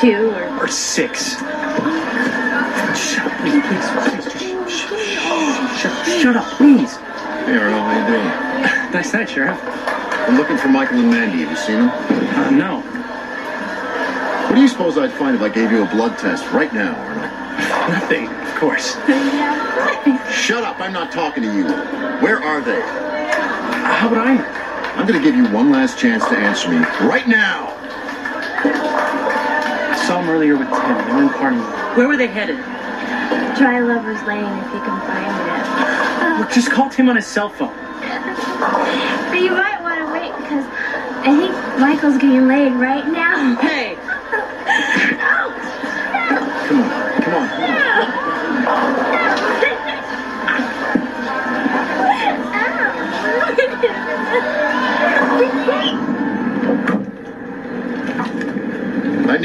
[0.00, 0.60] Two or.
[0.64, 1.36] Or six.
[2.96, 4.24] Shut up, please, please, please.
[4.24, 6.96] Just sh- sh- shut, shut up, please.
[6.96, 8.92] Hey, Arnold, how you doing?
[8.92, 9.58] Nice night, Sheriff.
[10.28, 11.44] I'm looking for Michael and Mandy.
[11.44, 11.90] Have you seen them?
[11.90, 12.80] Uh, no.
[14.46, 16.94] What do you suppose I'd find if I gave you a blood test right now,
[16.96, 17.30] Arnold?
[17.90, 18.94] Nothing, of course.
[20.34, 21.64] Shut up, I'm not talking to you.
[22.22, 22.80] Where are they?
[22.80, 24.36] How would I?
[24.96, 26.78] I'm gonna give you one last chance to answer me
[27.08, 27.69] right now.
[30.30, 31.06] I saw them earlier with Tim.
[31.08, 31.56] They were in party.
[31.98, 32.56] Where were they headed?
[33.56, 36.38] Try Lover's Lane if you can find it.
[36.38, 37.74] Look, uh, just call Tim on his cell phone.
[39.30, 40.66] But you might want to wait because
[41.24, 43.56] I think Michael's getting laid right now.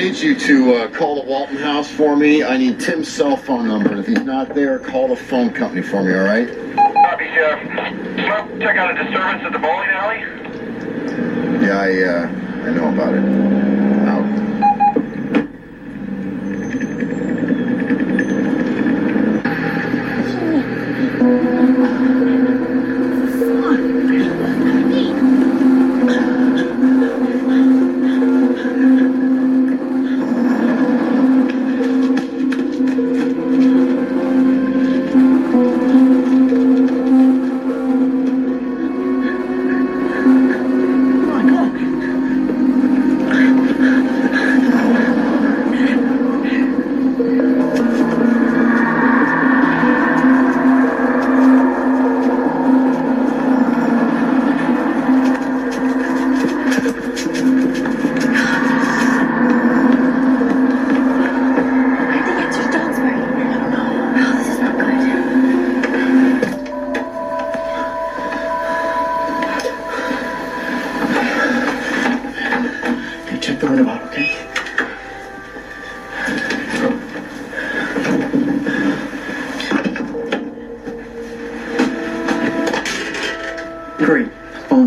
[0.06, 2.44] need you to uh, call the Walton House for me.
[2.44, 3.90] I need Tim's cell phone number.
[3.90, 6.48] And if he's not there, call the phone company for me, all right?
[6.76, 7.26] Copy.
[7.26, 10.20] Smoke, check out a disturbance at the bowling alley.
[11.66, 13.65] Yeah, I, uh, I know about it.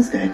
[0.08, 0.30] Phone's dead.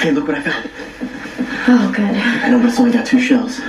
[0.00, 0.70] Hey, look what I found.
[1.68, 2.04] Oh, good.
[2.04, 3.60] I know, but it's only got two shells.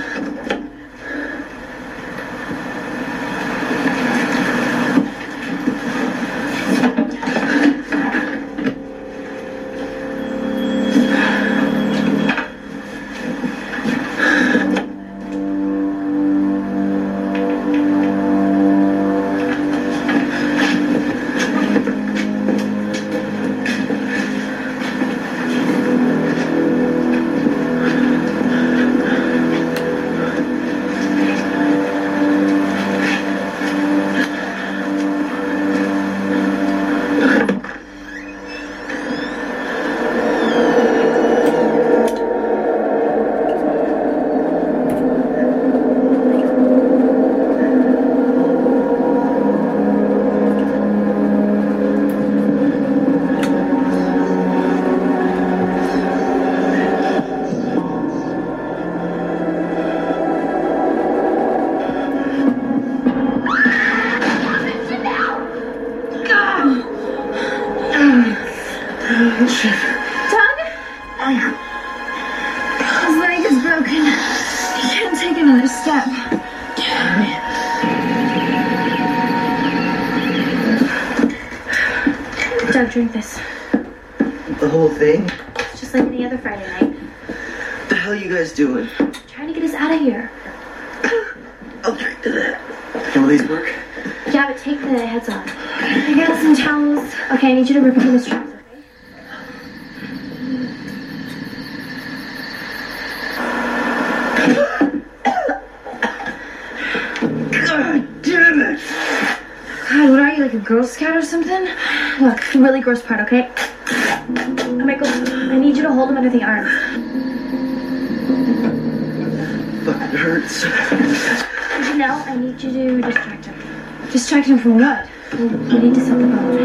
[124.64, 125.08] Distract him from what?
[125.32, 126.60] Well, we need to set the boat.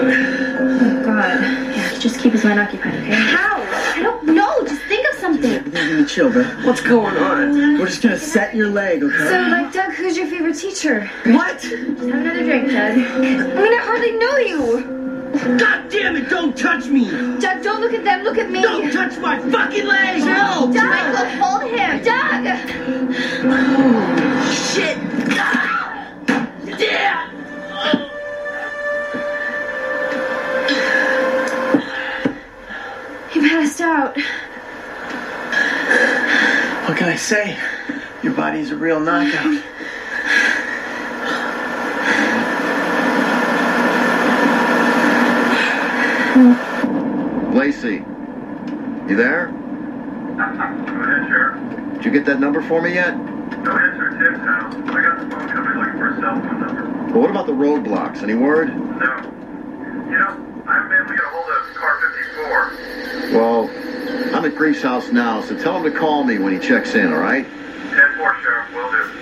[0.61, 1.41] Oh, God.
[1.41, 3.11] Yeah, just keep his mind occupied, okay?
[3.11, 3.61] How?
[3.61, 4.63] I don't know.
[4.65, 5.63] Just think of something.
[5.63, 6.43] Give me chill, bro.
[6.63, 7.77] What's going on?
[7.79, 9.17] We're just gonna set your leg, okay?
[9.17, 11.09] So, like, Doug, who's your favorite teacher?
[11.25, 11.59] What?
[11.59, 12.97] Just have another drink, Doug.
[12.97, 14.95] I mean, I hardly know you.
[15.57, 17.09] God damn it, don't touch me!
[17.39, 18.23] Doug, don't look at them.
[18.23, 18.63] Look at me.
[18.63, 20.21] Don't touch my fucking leg!
[20.21, 20.48] No!
[37.29, 37.55] Say?
[38.23, 39.45] Your body's a real knockout.
[47.53, 48.03] Lacey,
[49.07, 49.49] you there?
[50.39, 51.93] Ahead, Sheriff.
[51.97, 53.15] Did you get that number for me yet?
[53.15, 54.09] No answer
[54.39, 54.73] house.
[54.73, 57.13] I got the phone company looking for a cell phone number.
[57.13, 58.23] Well, what about the roadblocks?
[58.23, 58.69] Any word?
[58.69, 59.17] No.
[60.09, 61.93] You know, I haven't been able to get a hold of car
[63.29, 63.37] 54.
[63.37, 63.78] Well,
[64.39, 67.11] I'm at Grief's house now, so tell him to call me when he checks in,
[67.11, 67.45] all right?
[67.45, 68.73] 10-4, Sheriff.
[68.73, 69.15] Will do.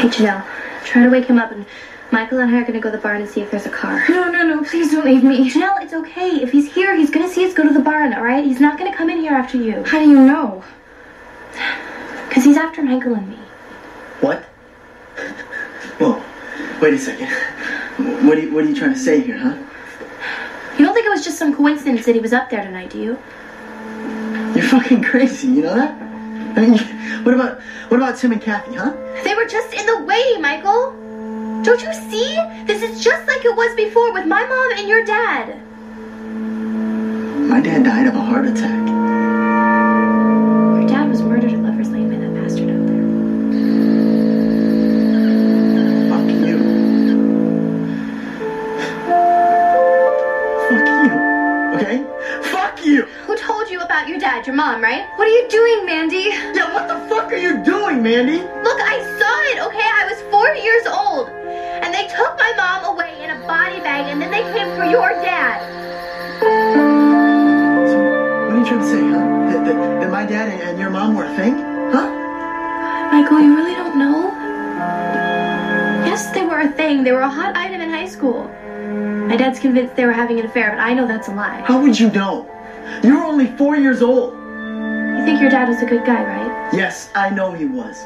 [0.00, 0.46] Hey, Janelle,
[0.86, 1.64] try to wake him up, and
[2.10, 4.04] Michael and I are gonna go to the barn and see if there's a car.
[4.08, 5.50] No, no, no, please don't leave me.
[5.50, 6.42] Janelle, it's okay.
[6.42, 8.44] If he's here, he's gonna see us go to the barn, all right?
[8.44, 9.84] He's not gonna come in here after you.
[9.84, 10.64] How do you know?
[12.28, 13.38] Because he's after Michael and me.
[14.20, 14.42] What?
[15.98, 16.22] Whoa.
[16.80, 17.28] Wait a second.
[18.26, 19.56] What are you, what are you trying to say here, huh?
[20.78, 22.98] You don't think it was just some coincidence that he was up there tonight, do
[22.98, 23.18] you?
[24.54, 25.92] You're fucking crazy, you know that?
[26.56, 26.78] I mean,
[27.24, 28.92] what about what about Tim and Kathy, huh?
[29.22, 30.92] They were just in the way, Michael.
[31.62, 32.38] Don't you see?
[32.64, 35.60] This is just like it was before with my mom and your dad.
[37.50, 38.88] My dad died of a heart attack.
[40.78, 43.04] Your dad was murdered at Lover's Lane by that bastard out there.
[46.08, 46.56] Fuck you.
[50.70, 51.12] Fuck you.
[51.76, 51.98] Okay?
[52.50, 53.02] Fuck you!
[53.26, 54.46] Who told you about your dad?
[54.46, 55.06] Your mom, right?
[55.16, 56.30] What are you doing, Mandy?
[56.54, 58.38] Yeah, what the fuck are you doing, Mandy?
[58.38, 59.86] Look, I saw it, okay?
[59.86, 61.39] I was four years old.
[62.20, 65.56] Took my mom away in a body bag, and then they came for your dad.
[68.44, 69.24] What are you trying to say, huh?
[69.48, 71.54] That, that, that my dad and, and your mom were a thing?
[71.54, 72.10] Huh?
[73.10, 74.28] Michael, you really don't know?
[76.04, 77.04] Yes, they were a thing.
[77.04, 78.44] They were a hot item in high school.
[79.26, 81.62] My dad's convinced they were having an affair, but I know that's a lie.
[81.62, 82.46] How would you know?
[83.02, 84.34] You were only four years old.
[84.34, 86.74] You think your dad was a good guy, right?
[86.74, 88.04] Yes, I know he was.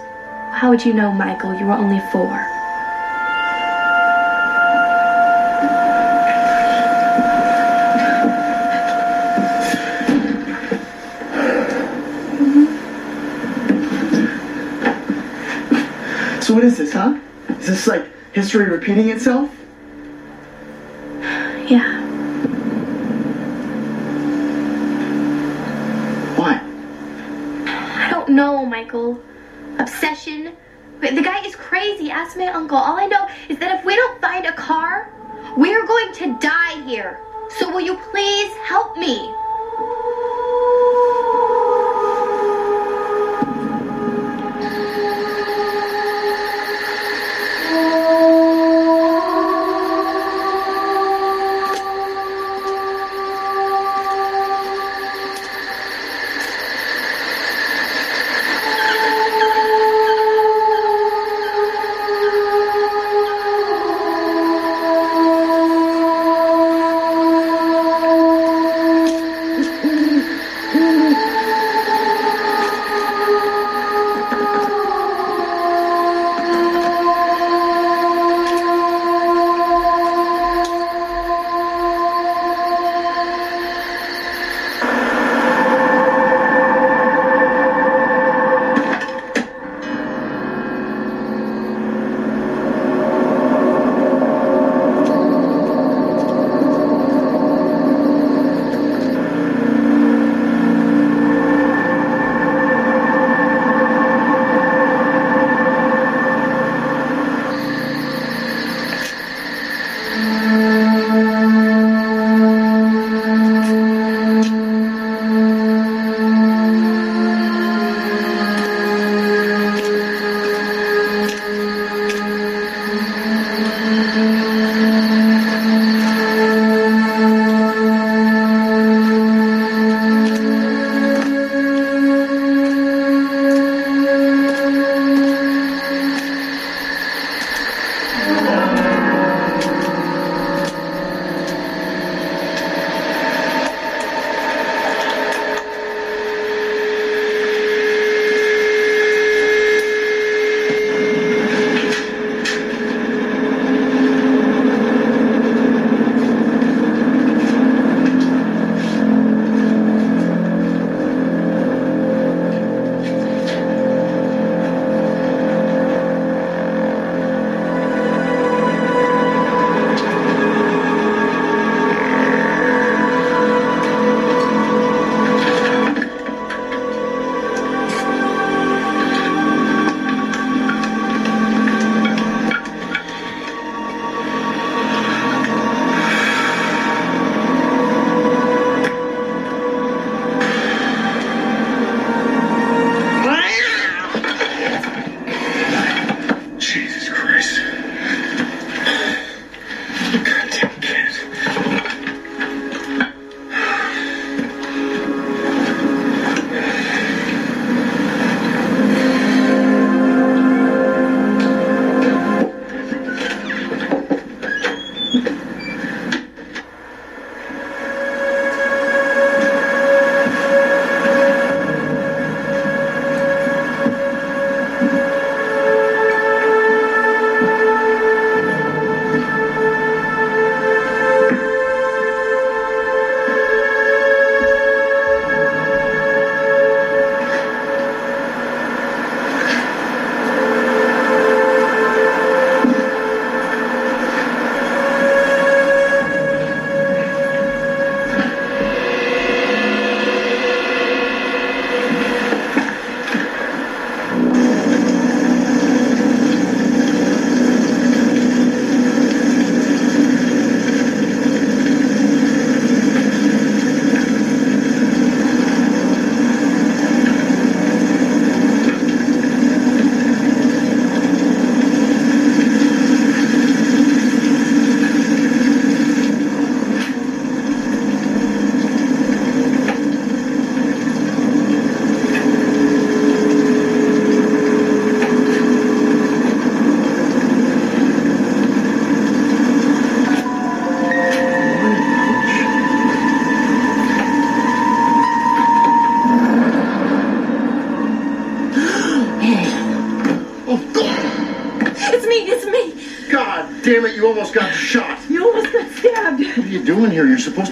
[0.52, 1.58] How would you know, Michael?
[1.58, 2.30] You were only four.
[16.54, 17.18] So what is this, huh?
[17.48, 19.50] Is this like history repeating itself?
[21.66, 22.00] Yeah.
[26.36, 26.60] Why?
[27.66, 29.20] I don't know, Michael.
[29.80, 30.54] Obsession.
[31.00, 32.12] The guy is crazy.
[32.12, 32.78] Ask my uncle.
[32.78, 35.12] All I know is that if we don't find a car,
[35.56, 36.54] we're going to die.
[36.54, 37.18] going to die here.
[37.58, 39.43] So will you please help me?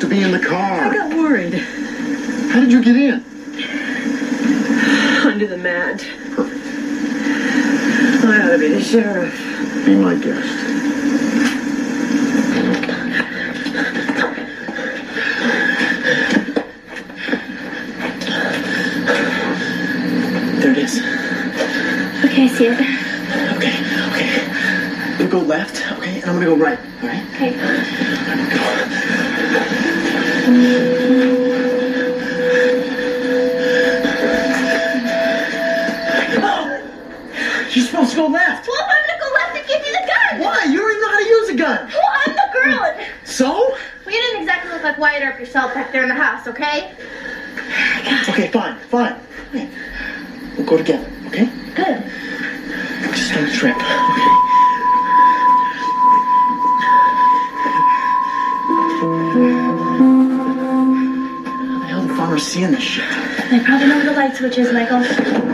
[0.03, 0.72] To be in the car.
[46.45, 48.33] Back there in the house, okay?
[48.33, 49.21] Okay, fine, fine.
[49.51, 49.69] Okay.
[50.57, 51.47] We'll go together, okay?
[51.75, 52.03] Good.
[53.15, 53.83] Just don't trip, okay?
[61.45, 63.05] How the hell the farmer's seeing this shit?
[63.51, 65.52] They probably know where the light switch is, Michael.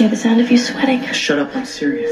[0.00, 1.04] Hear the sound of you sweating.
[1.12, 2.10] Shut up, I'm serious.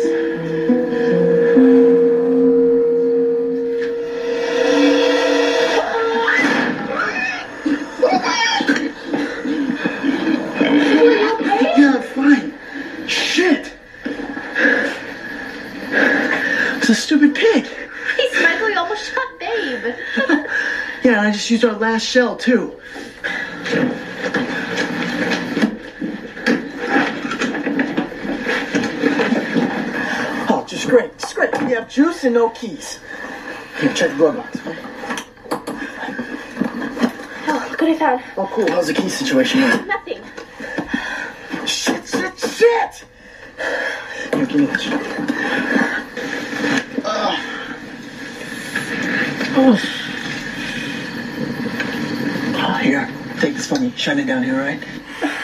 [11.79, 12.53] Yeah, fine.
[13.09, 13.73] Shit!
[16.77, 17.65] It's a stupid pig.
[17.65, 19.95] Please, Michael, you almost shot Babe.
[21.05, 22.79] Yeah, and I just used our last shell, too.
[30.51, 31.17] Oh, just great.
[31.19, 31.51] Just great.
[32.19, 32.99] Juice and no keys.
[33.81, 34.59] Here, check the glove box.
[37.47, 38.23] Oh, look what I found.
[38.37, 38.69] Oh, cool.
[38.69, 39.61] How's the key situation?
[39.87, 40.21] Nothing.
[41.65, 43.05] Shit, shit, shit!
[44.35, 45.01] Here, give me that shit.
[47.05, 47.39] Oh.
[52.57, 53.09] Oh, here.
[53.39, 53.93] Take this me.
[53.97, 54.83] Shine it down here, right?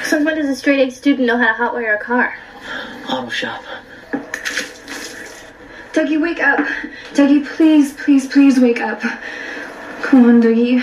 [0.02, 2.34] Since when does a straight A student know how to hotwire a car?
[3.09, 3.62] Auto shop.
[6.05, 6.59] Dougie, wake up.
[7.14, 9.01] Dougie, please, please, please wake up.
[10.02, 10.82] Come on, Dougie.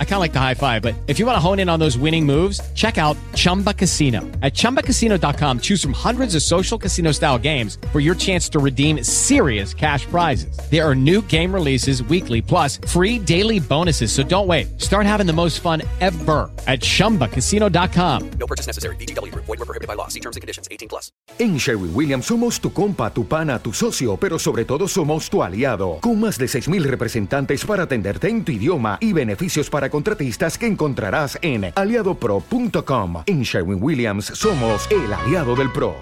[0.00, 1.78] I kind of like the high five, but if you want to hone in on
[1.78, 4.22] those winning moves, check out Chumba Casino.
[4.42, 9.04] At chumbacasino.com, choose from hundreds of social casino style games for your chance to redeem
[9.04, 10.58] serious cash prizes.
[10.68, 14.10] There are new game releases weekly, plus free daily bonuses.
[14.10, 14.80] So don't wait.
[14.80, 18.30] Start having the most fun ever at chumbacasino.com.
[18.40, 18.96] No purchase necessary.
[18.96, 19.44] VGW Group.
[19.44, 20.08] Void were prohibited by law.
[20.08, 20.66] See terms and conditions.
[20.72, 21.12] 18 plus.
[21.38, 25.42] En Sherwin Williams somos tu compa, tu pana, tu socio, pero sobre todo somos tu
[25.42, 30.58] aliado, con más de 6.000 representantes para atenderte en tu idioma y beneficios para contratistas
[30.58, 33.22] que encontrarás en aliadopro.com.
[33.26, 35.96] En Sherwin Williams somos el aliado del PRO.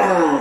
[0.00, 0.37] Ah.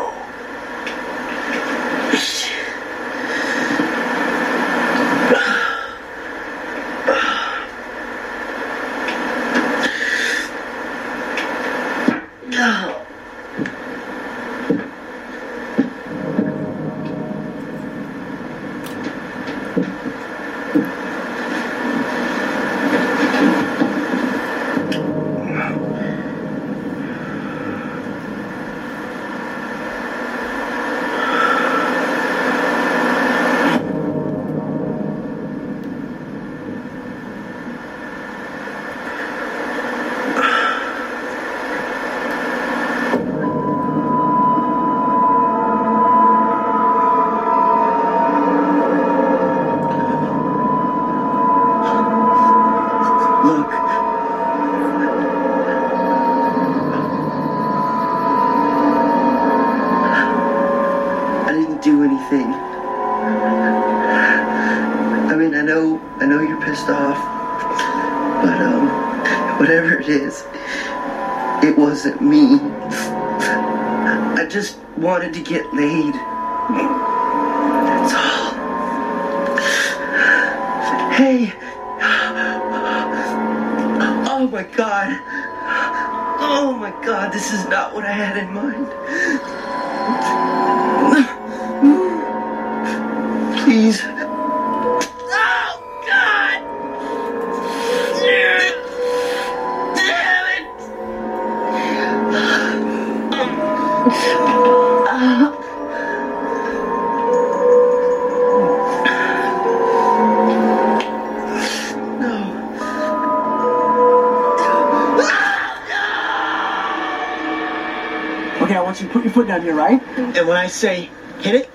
[119.37, 120.01] putting on here, right?
[120.17, 121.11] And when I say
[121.41, 121.69] hit it,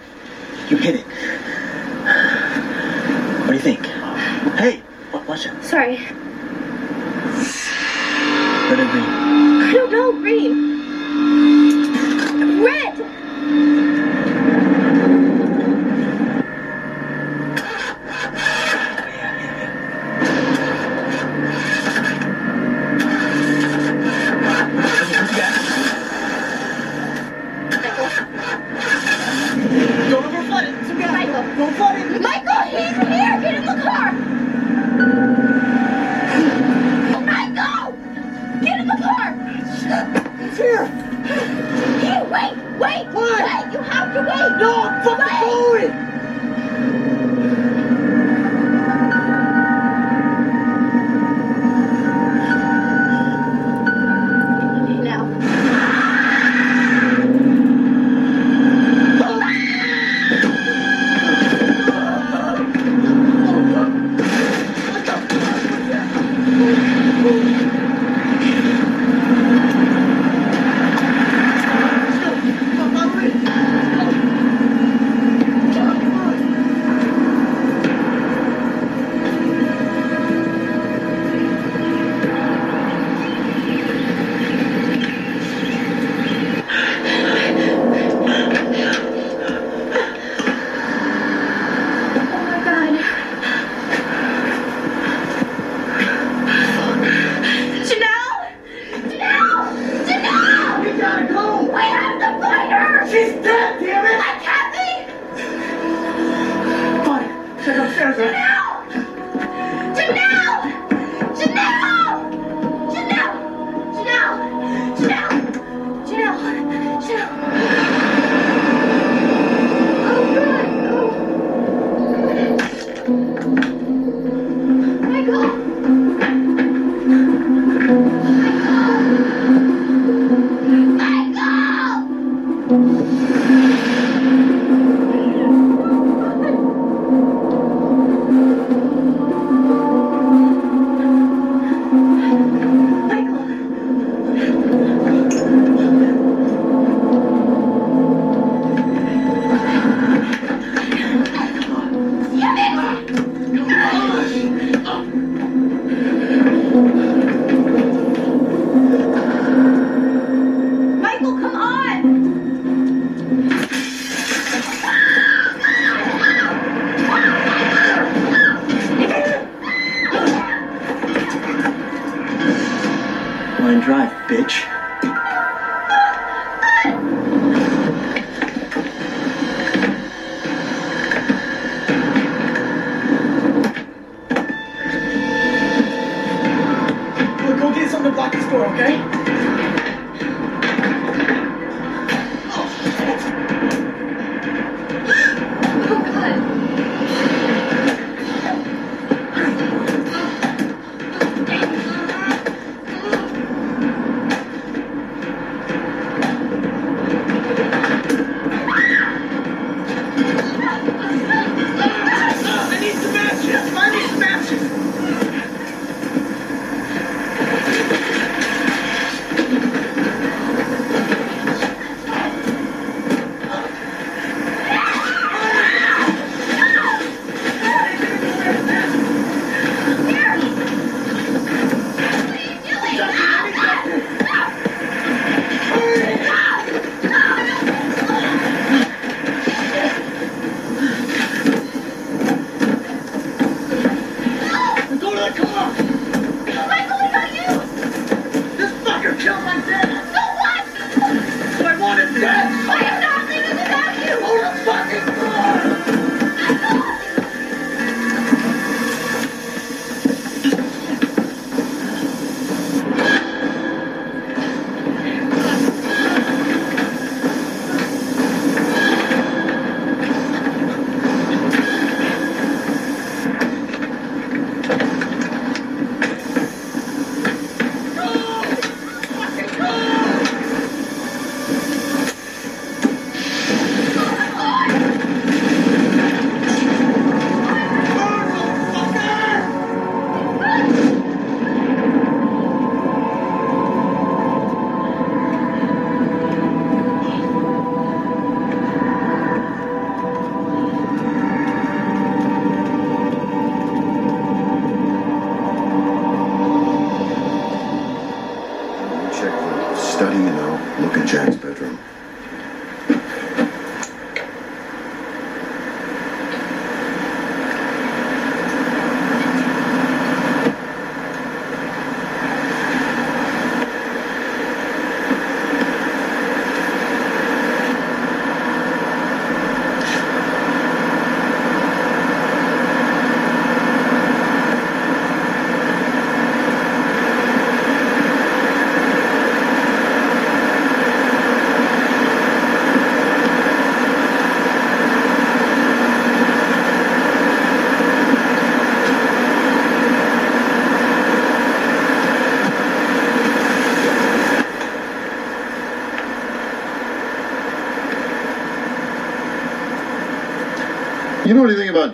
[0.68, 1.06] you hit it.
[3.42, 3.86] What do you think?
[4.56, 4.82] Hey,
[5.12, 5.62] watch out.
[5.64, 5.98] Sorry.
[8.68, 9.11] Let it.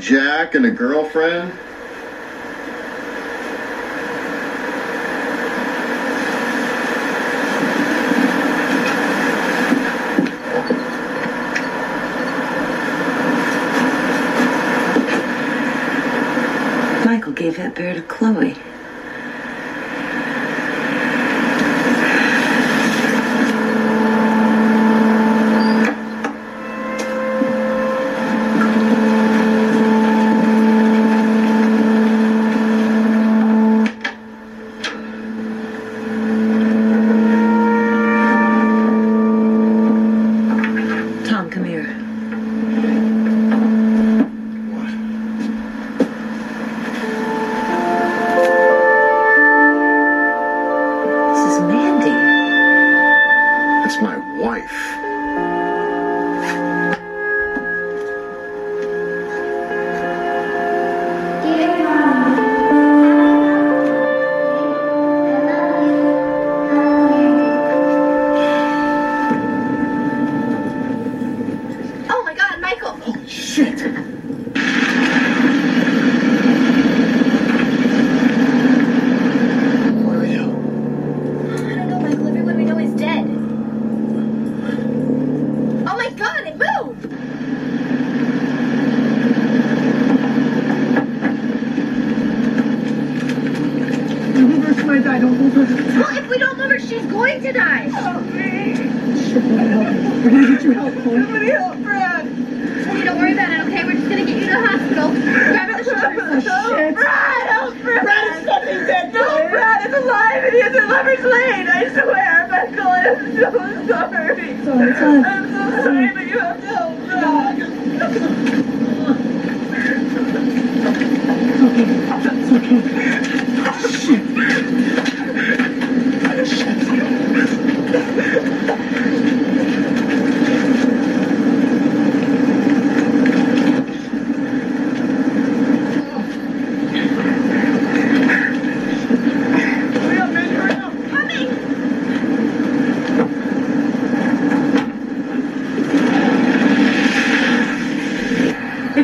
[0.00, 1.52] Jack and a girlfriend.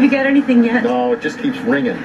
[0.04, 0.84] You get anything yet?
[0.84, 1.96] No, it just keeps ringing.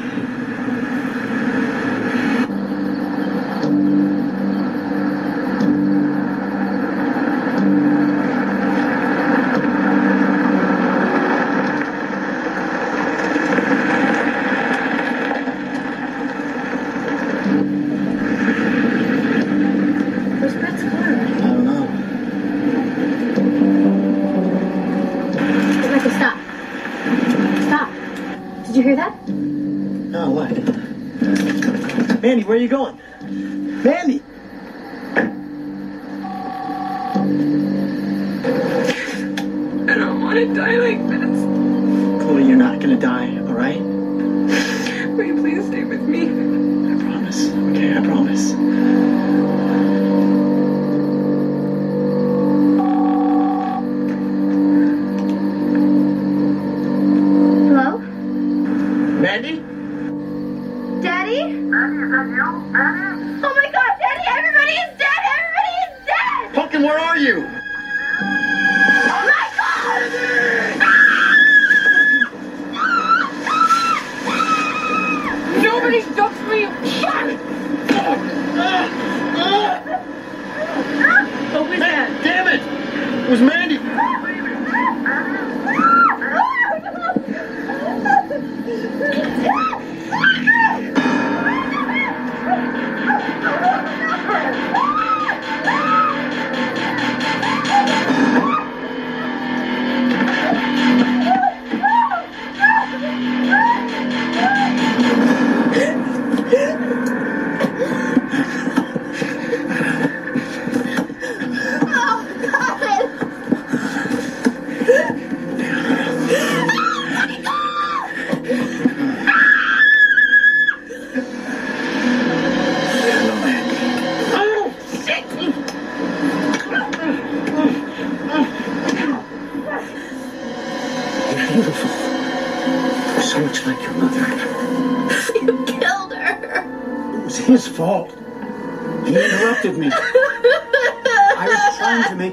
[32.60, 32.99] are you going?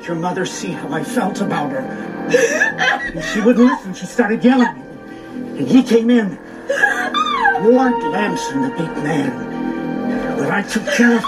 [0.07, 1.81] Your mother see how I felt about her.
[1.81, 3.95] And she wouldn't listen.
[3.95, 4.69] She started yelling.
[5.59, 6.39] And he came in.
[7.57, 10.37] Aren't Lamson, the big man.
[10.39, 11.23] But I took care of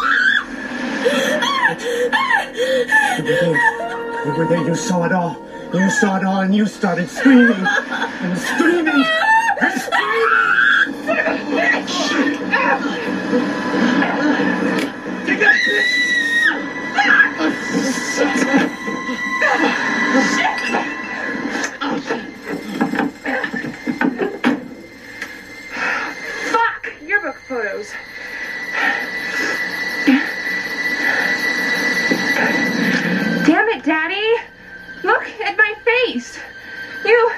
[3.24, 4.24] there.
[4.24, 4.66] You were there.
[4.66, 5.44] You saw it all.
[5.74, 7.66] You saw it all and you started screaming
[26.50, 26.92] Fuck!
[27.02, 27.92] Yearbook photos.
[33.46, 34.34] Damn it, Daddy!
[35.04, 36.38] Look at my face.
[37.04, 37.30] You,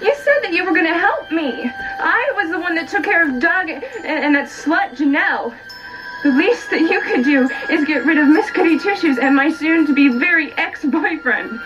[0.00, 1.70] you said that you were gonna help me.
[1.98, 5.54] I was the one that took care of Doug and, that slut Janelle.
[6.22, 8.50] The least that you could do is get rid of Miss
[8.84, 11.58] Tissues and my soon-to-be very ex-boyfriend.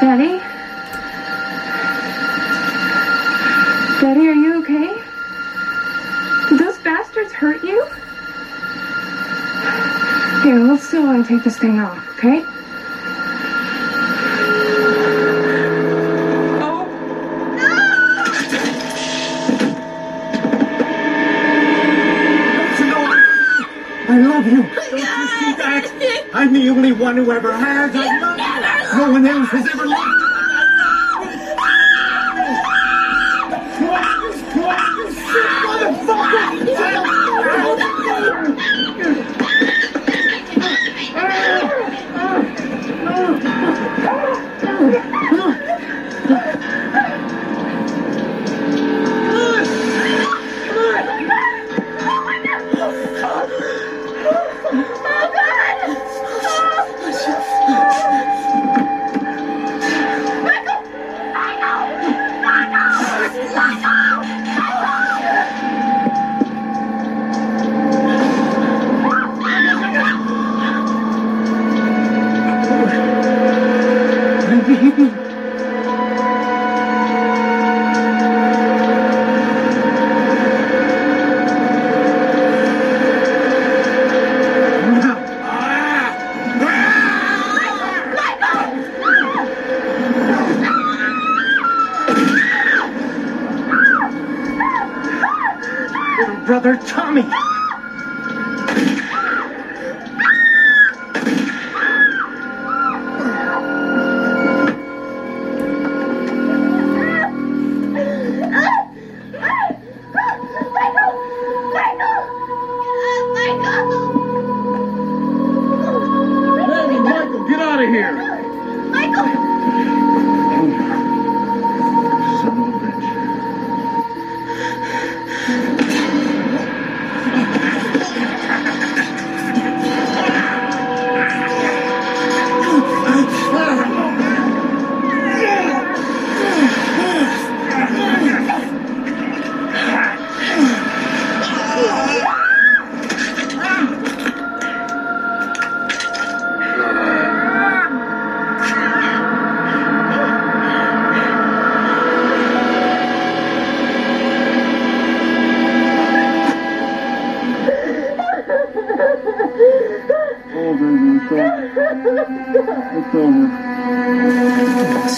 [0.00, 0.38] Daddy?
[4.00, 4.94] Daddy, are you okay?
[6.48, 7.84] Did those bastards hurt you?
[10.44, 12.44] Here, let's still to take this thing off, okay?
[26.88, 27.94] Only one who ever has.
[27.94, 28.98] I love you.
[28.98, 30.17] No one else has ever loved you.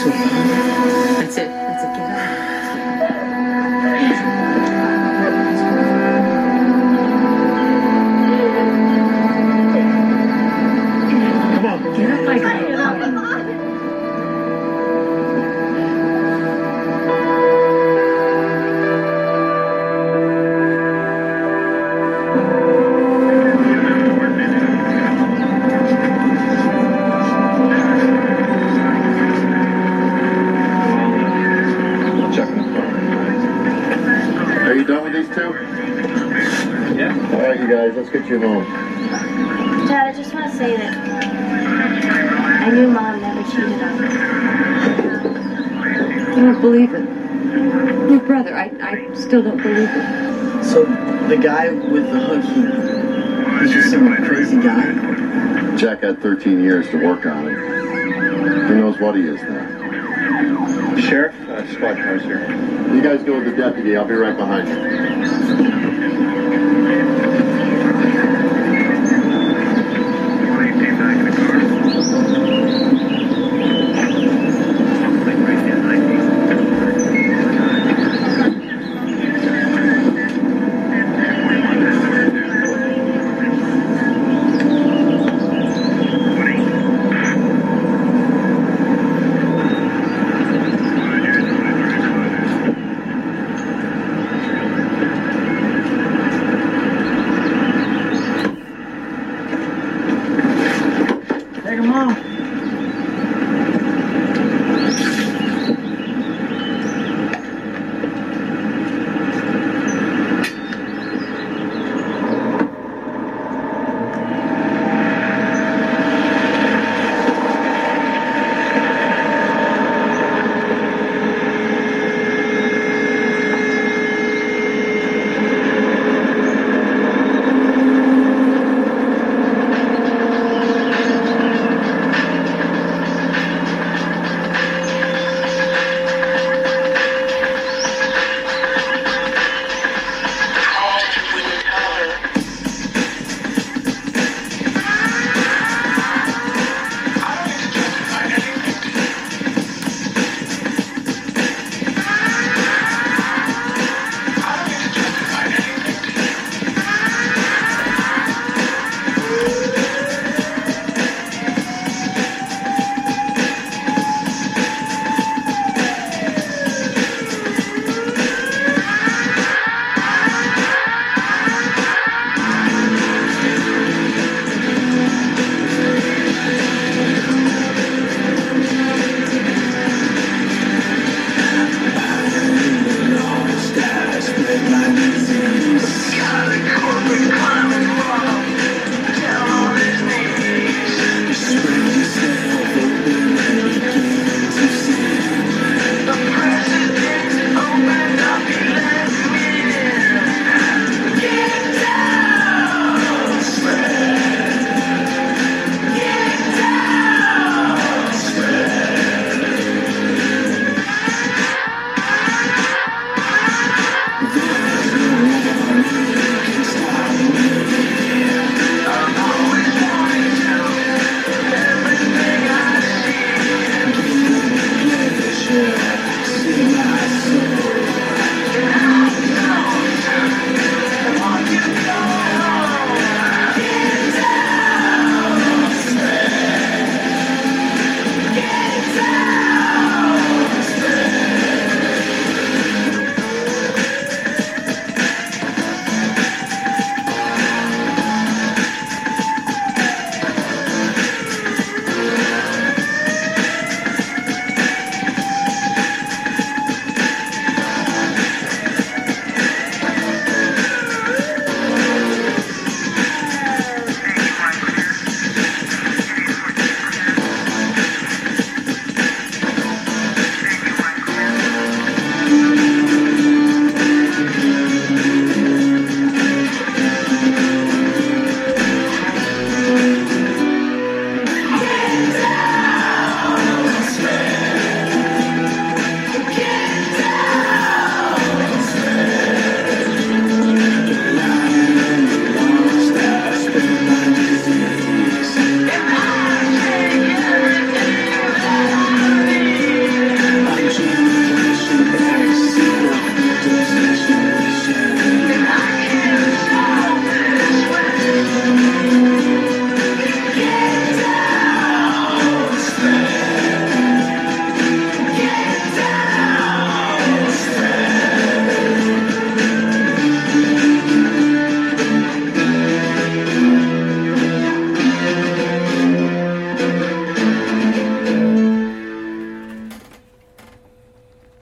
[0.02, 0.69] That's
[56.20, 57.54] Jack 13 years to work on it.
[57.54, 60.96] Who knows what he is now?
[60.98, 62.46] Sheriff, uh, squad cars here.
[62.94, 63.96] You guys go with the deputy.
[63.96, 65.89] I'll be right behind you.